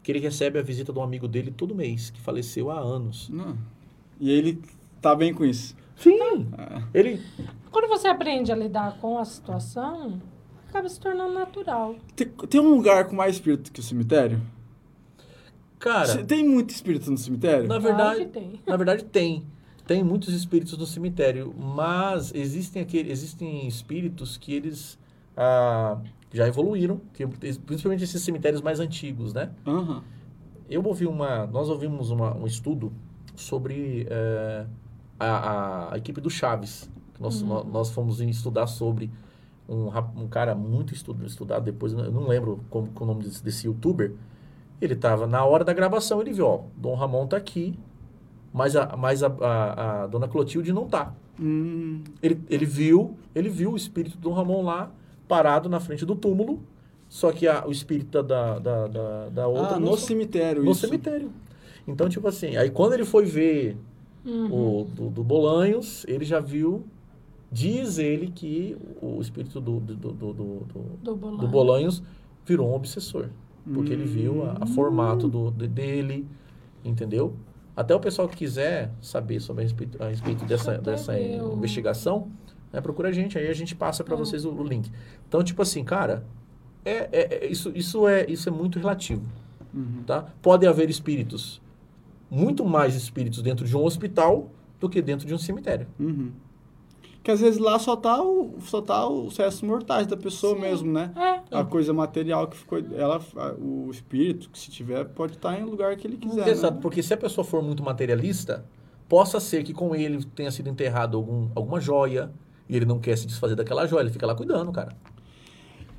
[0.04, 3.30] que ele recebe a visita de um amigo dele todo mês, que faleceu há anos.
[3.30, 3.58] Não.
[4.20, 4.62] E ele
[5.02, 5.76] tá bem com isso.
[5.96, 6.48] Sim!
[6.58, 7.00] É.
[7.00, 7.22] Ele,
[7.72, 10.22] Quando você aprende a lidar com a situação,
[10.68, 11.96] acaba se tornando natural.
[12.16, 14.42] Tem, tem um lugar com mais espírito que o cemitério?
[15.80, 16.24] cara...
[16.24, 17.68] Tem muito espírito no cemitério?
[17.68, 18.60] Na verdade, tem.
[18.66, 19.46] na verdade tem.
[19.86, 24.98] Tem muitos espíritos no cemitério, mas existem aquele, existem espíritos que eles
[25.36, 25.98] ah,
[26.32, 29.52] já evoluíram, que, principalmente esses cemitérios mais antigos, né?
[29.66, 30.02] Aham.
[30.70, 32.92] Eu ouvi uma, nós ouvimos uma- um estudo
[33.36, 34.66] sobre eh,
[35.20, 36.90] a, a equipe do Chaves.
[37.20, 37.48] Nós, Uhum.
[37.48, 39.12] nó- nós fomos estudar sobre
[39.70, 39.88] um,
[40.24, 43.68] um cara muito estu- estudado, depois eu não lembro como, qual o nome desse, desse
[43.68, 44.14] youtuber.
[44.82, 47.78] Ele estava na hora da gravação, ele viu, ó, Dom Ramon tá aqui,
[48.52, 51.14] mas a, mas a, a, a dona Clotilde não tá.
[51.40, 54.92] Hum, Ele, ele viu, ele viu o espírito do Dom Ramon lá,
[55.34, 56.62] parado na frente do túmulo,
[57.10, 60.72] só que a- o espírito da, da, da, da outra ah, no só- cemitério no
[60.72, 60.82] isso.
[60.82, 61.32] cemitério.
[61.88, 63.76] Então, tipo assim, aí quando ele foi ver
[64.26, 64.82] Uhum.
[64.82, 66.84] o do, do Bolanhos, ele já viu,
[67.52, 70.34] diz ele que o espírito do, do, do, do,
[71.04, 72.02] do- do Bolanhos
[72.46, 73.28] virou um obsessor.
[73.74, 76.26] Porque ele viu a, a formato do, de- dele,
[76.86, 77.34] entendeu?
[77.76, 82.28] Até o pessoal que quiser saber sobre a respeito, a respeito dessa, dessa investigação,
[82.74, 84.18] né, procura a gente, aí a gente passa para É.
[84.18, 84.92] vocês o, o link.
[85.30, 86.26] Então, tipo assim, cara,
[86.84, 89.22] é, é- é- isso, isso, é, isso é muito relativo
[89.74, 90.04] Uhum.
[90.06, 90.26] tá?
[90.42, 91.62] Pode haver espíritos,
[92.30, 94.50] muito mais espíritos dentro de um hospital
[94.80, 95.88] do que dentro de um cemitério.
[96.00, 96.32] Uhum.
[97.24, 100.62] Que às vezes lá só tá, o, só tá os restos mortais da pessoa Sim.
[100.62, 101.12] mesmo, né?
[101.50, 101.58] É.
[101.58, 102.80] A coisa material que ficou.
[102.94, 103.22] Ela,
[103.58, 106.48] o espírito, que se tiver, pode estar em lugar que ele quiser.
[106.50, 106.80] Exato, né?
[106.82, 108.66] porque se a pessoa for muito materialista,
[109.08, 112.30] possa ser que com ele tenha sido enterrado algum, alguma joia
[112.74, 114.96] e ele não quer se desfazer daquela joia, ele fica lá cuidando, cara.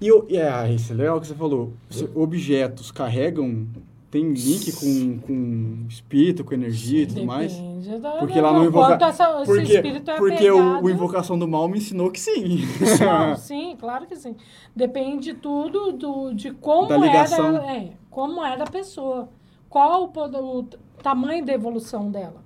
[0.00, 1.72] E o- é, isso é legal que você falou.
[1.88, 3.66] Se objetos carregam.
[4.10, 7.52] Tem link com, com espírito, com energia e tudo mais.
[7.52, 9.06] Depende da, Porque lá no invoca...
[9.06, 12.60] essa, esse porque espírito é porque o, o Invocação do Mal me ensinou que sim.
[13.04, 14.36] Não, sim, claro que sim.
[14.74, 17.56] Depende tudo do, de como Da ligação.
[17.56, 19.28] era, é, como era a pessoa.
[19.68, 20.62] Qual o, o
[21.02, 22.43] tamanho da evolução dela.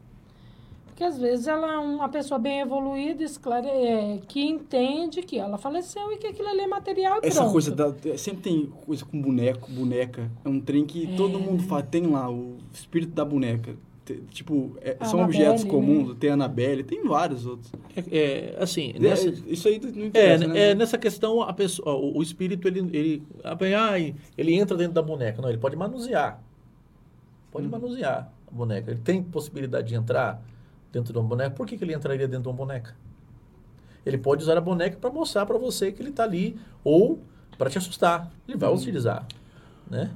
[0.99, 5.57] Porque às vezes ela é uma pessoa bem evoluída, esclare, é, que entende que ela
[5.57, 7.53] faleceu e que aquilo ali é material e Essa pronto.
[7.53, 7.95] coisa da.
[8.19, 10.29] Sempre tem coisa com boneco, boneca.
[10.45, 11.69] É um trem que É, todo mundo né?
[11.69, 11.85] fala.
[11.85, 13.77] Tem lá o espírito da boneca.
[14.31, 15.71] Tipo, é- são objetos né?
[15.71, 16.17] comuns.
[16.19, 17.71] Tem a Annabelle, tem vários outros.
[17.95, 20.71] É, é, assim, É, nessa, isso aí não é, interessa, né?
[20.71, 23.97] é, nessa questão, a pessoa, o, o espírito, ele, ele, ah,
[24.37, 25.41] ele entra dentro da boneca.
[25.41, 26.43] Não, ele pode manusear.
[27.53, 27.71] Pode Hum.
[27.71, 28.91] manusear a boneca.
[28.91, 30.43] Ele tem possibilidade de entrar
[30.93, 31.51] dentro de uma boneca.
[31.51, 32.95] Por que, que ele entraria dentro de uma boneca?
[34.05, 37.21] Ele pode usar a boneca para mostrar para você que ele está ali ou
[37.57, 38.31] para te assustar.
[38.47, 39.27] Ele vai utilizar,
[39.91, 40.11] né?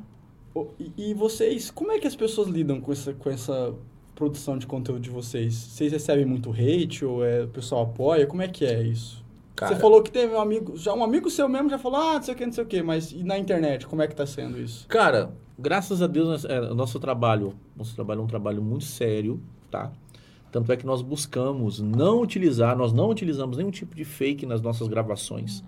[0.78, 3.74] E, e vocês, como é que as pessoas lidam com essa, com essa
[4.14, 5.54] produção de conteúdo de vocês?
[5.54, 8.26] Vocês recebem muito hate ou é, o pessoal apoia?
[8.26, 9.22] Como é que é isso?
[9.56, 12.14] Cara, Você falou que teve um amigo, já um amigo seu mesmo já falou, ah,
[12.14, 14.14] não sei o que, não sei o que, mas e na internet, como é que
[14.14, 14.86] tá sendo isso?
[14.88, 19.92] Cara, graças a Deus, é, nosso trabalho, nosso trabalho é um trabalho muito sério, tá?
[20.52, 24.60] Tanto é que nós buscamos não utilizar, nós não utilizamos nenhum tipo de fake nas
[24.60, 25.64] nossas gravações.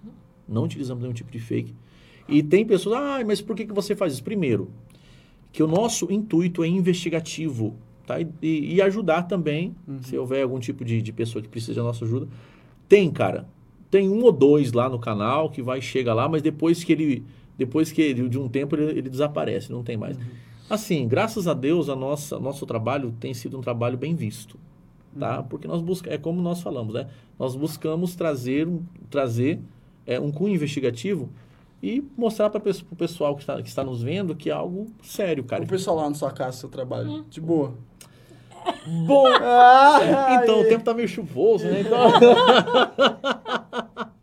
[0.46, 1.74] Não utilizamos nenhum tipo de fake.
[2.28, 4.22] E tem pessoas, ah, mas por que, que você faz isso?
[4.22, 4.70] Primeiro,
[5.50, 7.74] que o nosso intuito é investigativo,
[8.06, 8.20] tá?
[8.20, 12.04] E, e- ajudar também, se houver algum tipo de, de pessoa que precisa da nossa
[12.04, 12.28] ajuda.
[12.86, 13.48] Tem, cara,
[13.90, 17.24] tem um ou dois lá no canal que vai, chega lá, mas depois que ele,
[17.56, 20.18] depois que ele, de um tempo ele, ele desaparece, não tem mais.
[20.68, 24.58] Assim, graças a Deus, a nossa, nosso trabalho tem sido um trabalho bem visto,
[25.18, 25.42] tá?
[25.42, 27.06] Porque nós buscamos, é como nós falamos, né?
[27.38, 29.60] Nós buscamos trazer, um- trazer
[30.06, 31.30] é, um cunho investigativo
[31.82, 32.58] e mostrar para
[32.90, 35.64] o pessoal que está, que está nos vendo que é algo sério, cara.
[35.64, 37.24] O pessoal lá na sua casa, seu trabalho, Hum.
[37.28, 37.74] de boa.
[39.06, 41.80] Bom, Ah, então, o tempo tá meio chuvoso, né?
[41.82, 41.98] Então...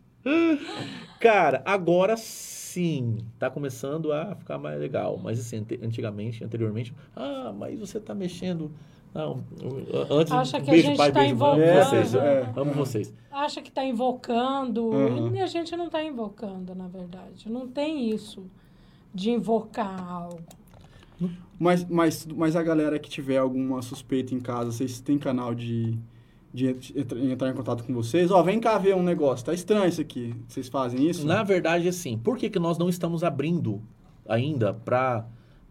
[1.20, 5.18] Cara, agora sim, tá começando a ficar mais legal.
[5.22, 8.72] Mas assim, antigamente, anteriormente, ah, mas você tá mexendo.
[9.14, 9.44] Não,
[10.10, 11.84] antes Acha que a beijo gente pai, tá beijo mãe, amo invocando.
[11.90, 12.14] vocês.
[12.14, 12.52] É.
[12.56, 13.14] Amo vocês.
[13.30, 14.84] Acha que está invocando.
[14.86, 15.34] Uhum.
[15.34, 17.50] E a gente não está invocando, na verdade.
[17.50, 18.44] Não tem isso
[19.14, 20.40] de invocar algo.
[21.58, 25.96] Mas, mas, mas a galera que tiver alguma suspeita em casa, vocês têm canal de,
[26.52, 28.30] de entra- entrar em contato com vocês?
[28.30, 30.34] Ó, vem cá ver um negócio, tá estranho isso aqui.
[30.48, 31.24] Vocês fazem isso?
[31.26, 33.80] Na verdade, assim, por que, que nós não estamos abrindo
[34.26, 35.24] ainda para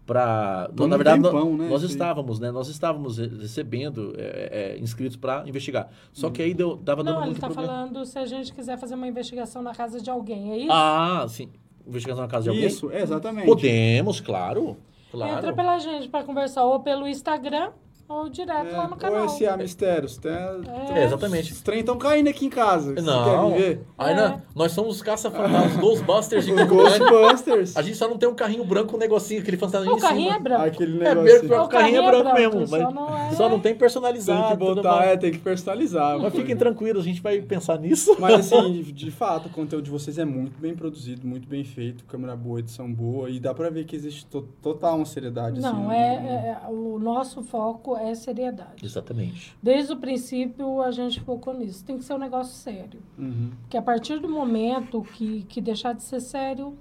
[0.06, 4.80] para na verdade tempão, nós, né, nós estávamos né nós estávamos re- recebendo é, é,
[4.80, 5.90] inscritos para investigar.
[6.12, 8.78] Só que aí deu, dava dando Não, ele muito está falando se a gente quiser
[8.78, 10.72] fazer uma investigação na casa de alguém, é isso?
[10.72, 11.50] ah sim.
[11.88, 12.66] Investigação na casa de alguém?
[12.66, 13.46] Isso, é, exatamente.
[13.46, 14.78] podemos claro
[15.12, 15.38] claro.
[15.38, 17.72] Entra pela gente para conversar ou pelo Instagram
[18.12, 19.26] ou direto É, lá no ou canal.
[19.26, 20.18] esse A Mistérios.
[20.18, 22.94] Tem, É, exatamente Os trem estão caindo aqui em casa.
[23.02, 23.82] Não quer ver?
[23.98, 24.16] aí É.
[24.16, 26.52] na- nós somos os caça-fantasmas Ghostbusters de.
[26.66, 27.76] Ghostbusters.
[27.78, 30.24] a gente só não tem um carrinho branco um negocinho aquele fantasma O em carrinho
[30.34, 30.66] cima é branco.
[30.66, 31.24] Aquele é negócio.
[31.24, 33.76] verde, O o carrinho é branco, mesmo só mas não é- só não tem Tem
[33.80, 36.20] personalizado que tudo botar, é, tem que personalizar.
[36.20, 38.16] Mas fiquem tranquilos, a gente vai pensar nisso.
[38.20, 41.64] Mas assim, de, de fato, o conteúdo de vocês é muito bem produzido, muito bem
[41.64, 45.60] feito, câmera boa, edição boa, e dá pra ver que existe to- total uma seriedade.
[45.62, 46.58] Não, assim, é, né?
[46.66, 48.84] é- o nosso foco é seriedade.
[48.84, 49.56] Exatamente.
[49.62, 51.84] Desde o princípio a gente focou nisso.
[51.86, 53.00] Tem que ser um negócio sério.
[53.18, 53.52] Uhum.
[53.70, 56.76] Que a partir do momento que, que deixar de ser sério,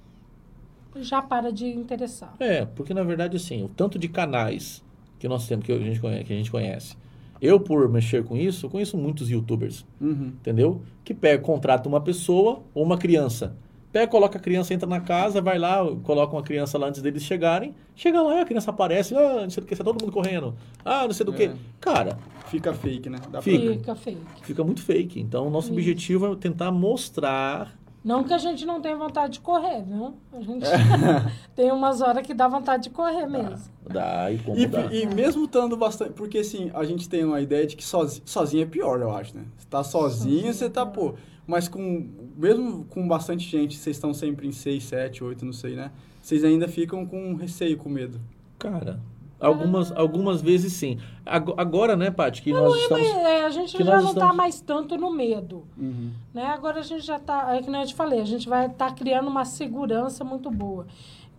[0.97, 2.35] já para de interessar.
[2.41, 4.83] É, porque na verdade, assim, o tanto de canais
[5.19, 6.97] que nós temos, que a gente conhece, que a gente conhece.
[7.41, 10.33] Eu, por mexer com isso, eu conheço muitos youtubers, Uhum.
[10.41, 10.83] entendeu?
[11.05, 13.55] Que pega, contrata uma pessoa ou uma criança.
[13.93, 17.23] Pega, coloca a criança, entra na casa, vai lá, coloca uma criança lá antes deles
[17.25, 17.75] chegarem.
[17.97, 20.55] Chega lá, a criança aparece, ah, não sei do que, está todo mundo correndo.
[20.85, 21.37] Ah, não sei do É.
[21.37, 21.51] que.
[21.81, 22.17] Cara,
[22.47, 23.19] Fica fake, né?
[23.31, 23.61] Dá Fica.
[23.65, 23.75] Pra...
[23.75, 24.21] Fica fake.
[24.43, 25.21] fica muito fake.
[25.21, 25.75] Então, o nosso Isso.
[25.75, 27.73] objetivo é tentar mostrar
[28.03, 30.15] Não que a gente não tenha vontade de correr, viu?
[30.33, 30.65] A gente
[31.55, 33.57] tem umas horas que dá vontade de correr mesmo.
[33.89, 34.93] Dá e como E, dá.
[34.93, 36.13] e mesmo estando bastante.
[36.15, 39.37] Porque assim, a gente tem uma ideia de que sozinho, sozinho é pior, eu acho,
[39.37, 39.45] né?
[39.59, 41.13] Você tá sozinho, Sozinho você é tá, pior.
[41.13, 41.15] pô.
[41.47, 42.09] Mas com.
[42.37, 45.91] Mesmo com bastante gente, vocês estão sempre em 6, 7, 8, não sei, né?
[46.23, 48.21] Vocês ainda ficam com receio, com medo.
[48.59, 49.01] Cara,
[49.41, 50.99] algumas, algumas vezes sim.
[51.25, 53.09] Ago- Agora, né, Paty, que nós Não, é, estamos...
[53.09, 55.65] mas, é, a gente já nós não está estamos- mais tanto no medo.
[55.79, 56.11] Uhum.
[56.35, 56.45] Né?
[56.45, 58.95] Agora a gente já está, é que nem eu te falei, a gente vai estar
[58.95, 60.87] criando uma segurança muito boa.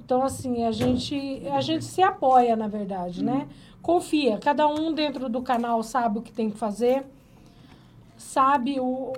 [0.04, 3.48] Então, assim, a gente, a gente se apoia, na verdade, né?
[3.82, 4.38] Confia.
[4.40, 7.06] Cada um dentro do canal sabe o que tem que fazer,
[8.18, 9.14] sabe o,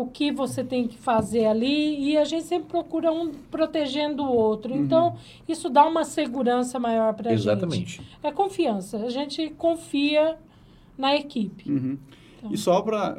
[0.00, 4.30] o que você tem que fazer ali, e a gente sempre procura um protegendo o
[4.32, 4.74] outro.
[4.76, 5.16] Então,
[5.48, 7.42] isso dá uma segurança maior para a gente.
[7.42, 8.00] Exatamente.
[8.22, 8.98] É confiança.
[8.98, 10.36] A gente confia
[10.98, 11.70] na equipe.
[11.70, 11.98] Uhum.
[12.38, 12.52] Então.
[12.52, 13.16] E só para,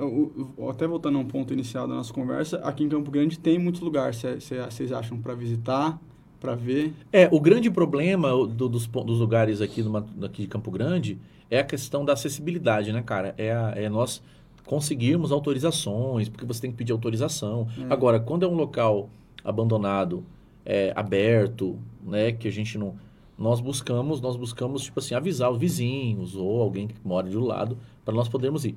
[0.69, 3.81] até voltando a um ponto inicial da nossa conversa, aqui em Campo Grande tem muitos
[3.81, 4.21] lugares,
[4.69, 5.99] vocês acham, para visitar,
[6.39, 6.93] para ver?
[7.11, 11.17] É, o grande problema do- dos, dos lugares aqui, numa, aqui de Campo Grande
[11.49, 13.33] é a questão da acessibilidade, né, cara?
[13.37, 14.21] É, a- é nós
[14.67, 17.67] conseguirmos autorizações, porque você tem que pedir autorização.
[17.79, 17.91] É.
[17.91, 19.09] Agora, quando é um local
[19.43, 20.23] abandonado,
[20.65, 22.95] é, aberto, né, que a gente não...
[23.37, 27.77] Nós buscamos, nós buscamos, tipo assim, avisar os vizinhos ou alguém que mora do lado
[28.03, 28.75] para nós podermos ir.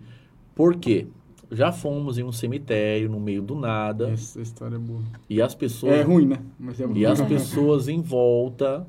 [0.55, 1.07] Por quê?
[1.51, 5.03] Já fomos em um cemitério no meio do nada Essa história é boa.
[5.29, 6.39] e as pessoas É ruim, né?
[6.59, 8.87] Mas é e as pessoas em volta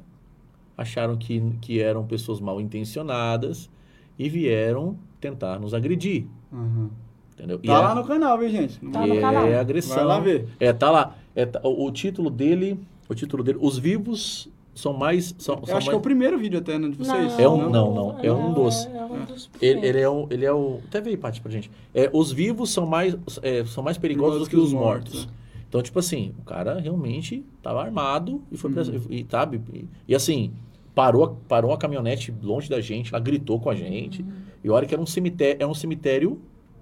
[0.77, 3.69] acharam que, que eram pessoas mal intencionadas
[4.19, 6.27] e vieram tentar nos agredir.
[6.51, 6.89] Uhum.
[7.33, 7.59] Entendeu?
[7.63, 8.83] E Tá é- lá no canal, viu, gente?
[8.83, 9.53] Não Tá e no é, canal.
[9.59, 9.95] agressão.
[9.95, 10.47] Vai lá ver.
[10.59, 11.15] É, tá lá.
[11.35, 12.79] É, tá- o, o título dele,
[13.09, 16.03] o título dele, os vivos são mais são, Eu são acho que é o mais-
[16.03, 17.39] primeiro vídeo até, né, de vocês.
[17.39, 18.85] É um- não, não, é um dos.
[18.85, 21.71] É um dos ele, ele é o ele é o até veio Paty pra gente.
[21.93, 25.27] É, os vivos são mais é, são mais perigosos do que os mortos.
[25.67, 29.01] Então, tipo assim, o cara realmente tava armado e foi pra, Uhum.
[29.09, 29.61] e, sabe?
[29.73, 30.51] E, e assim,
[30.93, 34.25] parou, parou a caminhonete longe da gente, ela gritou com a gente.
[34.63, 36.39] E olha que era um cemitério, é um cemitério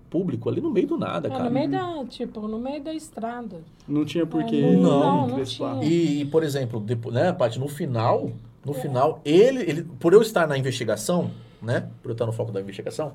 [0.10, 1.44] público ali no meio do nada, É, cara.
[1.46, 3.62] no meio da, tipo, no meio da estrada.
[3.88, 5.80] Não tinha por que É, não, não encrespar.
[5.80, 5.86] tinha.
[5.92, 8.32] E, e, por exemplo, depois, né, Paty, no final,
[8.66, 11.30] no final, ele, ele, por eu estar na investigação,
[11.62, 13.14] né, por eu estar no foco da investigação,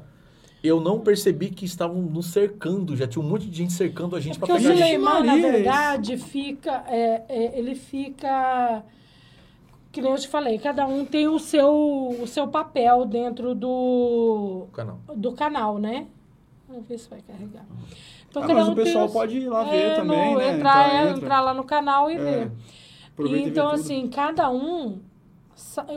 [0.63, 4.21] eu não percebi que estavam nos cercando, já tinha um monte de gente cercando a
[4.21, 4.95] gente pra Porque o pegar a gente.
[4.95, 6.85] Suleiman, na Maria, verdade, fica.
[6.89, 8.83] é, é, ele fica.
[9.95, 11.73] Que nem eu te falei, cada um tem o seu,
[12.21, 14.99] o seu papel dentro do, Canal.
[15.15, 16.09] do canal, né?
[16.69, 17.65] Vamos ver se vai carregar.
[18.29, 20.39] Então, Ah, cada mas um o pessoal os- pode ir lá é, ver também, no-
[20.41, 20.57] né?
[20.57, 21.17] Entrar, Então, é, entra.
[21.27, 22.53] entrar lá no canal e É, ver.
[23.13, 23.81] aproveita e então, tudo.
[23.81, 24.99] assim, cada um.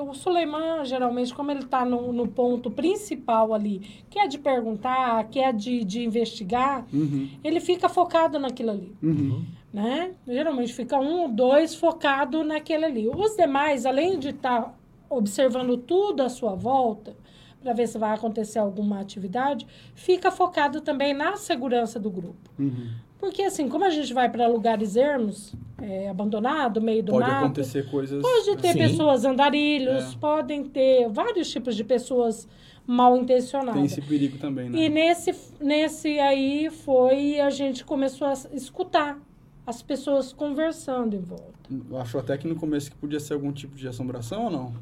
[0.07, 3.79] O Suleiman, geralmente, como ele está no, no ponto principal ali,
[4.11, 8.95] que é de perguntar, que é de, de investigar, Uhum, ele fica focado naquilo ali,
[9.01, 9.43] uhum.
[9.77, 10.11] Né?
[10.27, 13.07] Geralmente fica um ou dois focado naquele ali.
[13.07, 14.75] Os demais, além de estar
[15.09, 17.15] observando tudo à sua volta,
[17.61, 22.49] para ver se vai acontecer alguma atividade, fica focado também na segurança do grupo.
[22.59, 22.89] uhum.
[23.19, 25.51] Porque, assim, como a gente vai para lugares ermos,
[25.81, 28.21] é, abandonado, meio do Pode mato, acontecer coisas.
[28.21, 28.77] Pode ter Sim.
[28.77, 30.17] pessoas andarilhos, É.
[30.19, 32.47] podem ter vários tipos de pessoas
[32.85, 33.83] mal Tem intencionadas.
[33.91, 34.77] esse perigo também, né?
[34.77, 39.19] E nesse, nesse aí foi, a gente começou a escutar
[39.67, 41.45] as pessoas conversando em volta.
[41.91, 44.73] Eu Acho até que no começo que podia ser algum tipo de assombração ou não?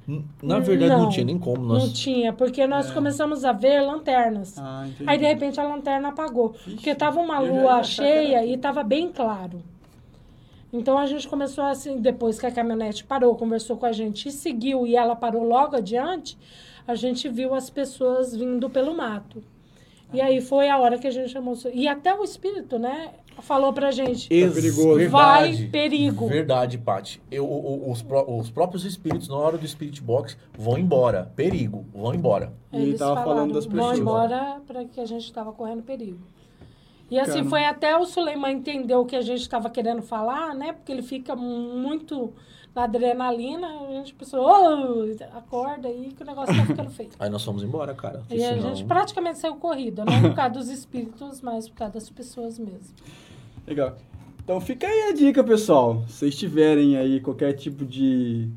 [0.43, 1.09] Na verdade, não, Não.
[1.09, 1.57] tinha nem como.
[1.57, 1.91] Não Nós...
[1.93, 2.93] tinha, porque nós É.
[2.93, 4.55] começamos a ver lanternas.
[4.59, 5.09] Ah, entendi.
[5.09, 6.53] Aí, de repente, a lanterna apagou.
[6.55, 9.59] Ixi, Porque tava uma lua cheia e tava bem claro.
[10.71, 14.31] Então, a gente começou assim, depois que a caminhonete parou, conversou com a gente e
[14.31, 16.37] seguiu, e ela parou logo adiante,
[16.87, 19.41] a gente viu as pessoas vindo pelo mato.
[20.15, 21.55] E aí foi a hora que a gente chamou...
[21.73, 23.11] E até o espírito, né,
[23.41, 24.27] falou pra gente...
[24.33, 25.09] Ex- perigoso.
[25.09, 26.27] Vai, perigo.
[26.27, 27.21] Verdade, Paty.
[27.29, 31.31] Eu, o- os, pró- os próprios espíritos, na hora do Spirit Box, vão embora.
[31.35, 32.53] Perigo, vão embora.
[32.71, 33.99] E ele tava falando das Vão pessoas.
[33.99, 36.19] embora para que a gente estava correndo perigo.
[37.11, 37.49] E assim, Caramba.
[37.51, 40.73] foi até o Suleiman entender o que a gente estava querendo falar, né?
[40.73, 42.33] Porque ele fica muito
[42.75, 43.67] na adrenalina.
[43.67, 45.05] A gente pensou, ô,
[45.35, 47.09] acorda aí que o negócio tá ficando feio.
[47.17, 48.21] Aí nós fomos embora, cara.
[48.29, 51.93] E a Senão- gente praticamente saiu corrida, não por causa dos espíritos, mas por causa
[51.93, 52.93] das pessoas mesmo.
[53.65, 53.95] Legal.
[54.43, 56.03] Então fica aí a dica, pessoal.
[56.07, 58.47] Se vocês tiverem aí qualquer tipo de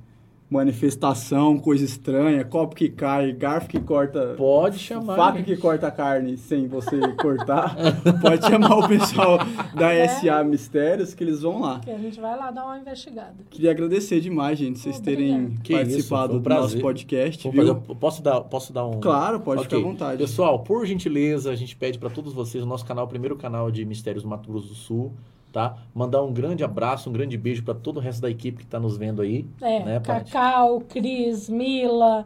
[0.51, 5.17] manifestação, coisa estranha, copo que cai, garfo que corta, Pode chamar.
[5.17, 7.77] faca que corta a carne sem você cortar,
[8.23, 9.39] pode chamar o pessoal
[9.75, 10.09] da É.
[10.09, 11.81] SA Mistérios que eles vão lá.
[11.81, 13.35] Que a gente vai lá dar uma investigada.
[13.51, 15.55] Queria agradecer demais, gente, vocês terem.
[15.63, 19.01] Que participado um do nosso podcast, fazer- posso dar, posso dar um.
[19.01, 19.69] Claro, pode Ok.
[19.79, 20.19] ficar à vontade.
[20.19, 23.71] Pessoal, por gentileza, a gente pede para todos vocês, o nosso canal, o primeiro canal
[23.71, 25.13] de Mistérios do Mato Grosso do Sul,
[25.59, 25.77] tá?
[25.93, 28.79] Mandar um grande abraço, um grande beijo para todo o resto da equipe que está
[28.79, 29.45] nos vendo aí.
[29.61, 30.31] É, Né, Paty?
[30.31, 32.25] Cacau, Cris, Mila,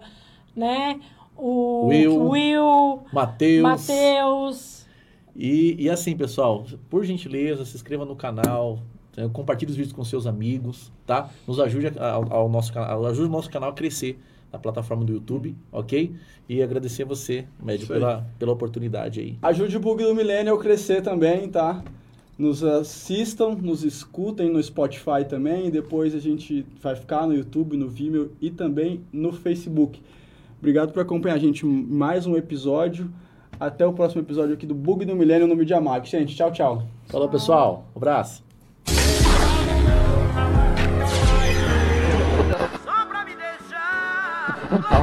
[0.54, 1.00] né?
[1.34, 2.28] O Will.
[2.28, 3.62] Will Matheus.
[3.62, 4.86] Matheus.
[5.34, 8.80] E, e assim, pessoal, por gentileza, se inscreva no canal,
[9.16, 11.30] eh, compartilhe os vídeos com seus amigos, tá?
[11.46, 14.20] Nos ajude a- ao, ao nosso canal, ajude o nosso canal a crescer
[14.52, 16.14] na plataforma do YouTube, ok?
[16.46, 19.38] E agradecer a você, Médio, pela, pela oportunidade aí.
[19.40, 21.82] Ajude o Bug do Millennial a crescer também, tá?
[22.38, 25.70] Nos assistam, nos escutem no Spotify também.
[25.70, 30.00] Depois a gente vai ficar no YouTube, no Vimeo e também no Facebook.
[30.58, 33.10] Obrigado por acompanhar a gente em mais um episódio.
[33.60, 36.08] Até o próximo episódio aqui do Bug do Millennial no Media Max.
[36.08, 36.82] Gente, tchau, tchau.
[37.06, 37.86] Falou, pessoal.
[37.94, 38.42] Um abraço.
[42.84, 44.98] Só pra me deixar.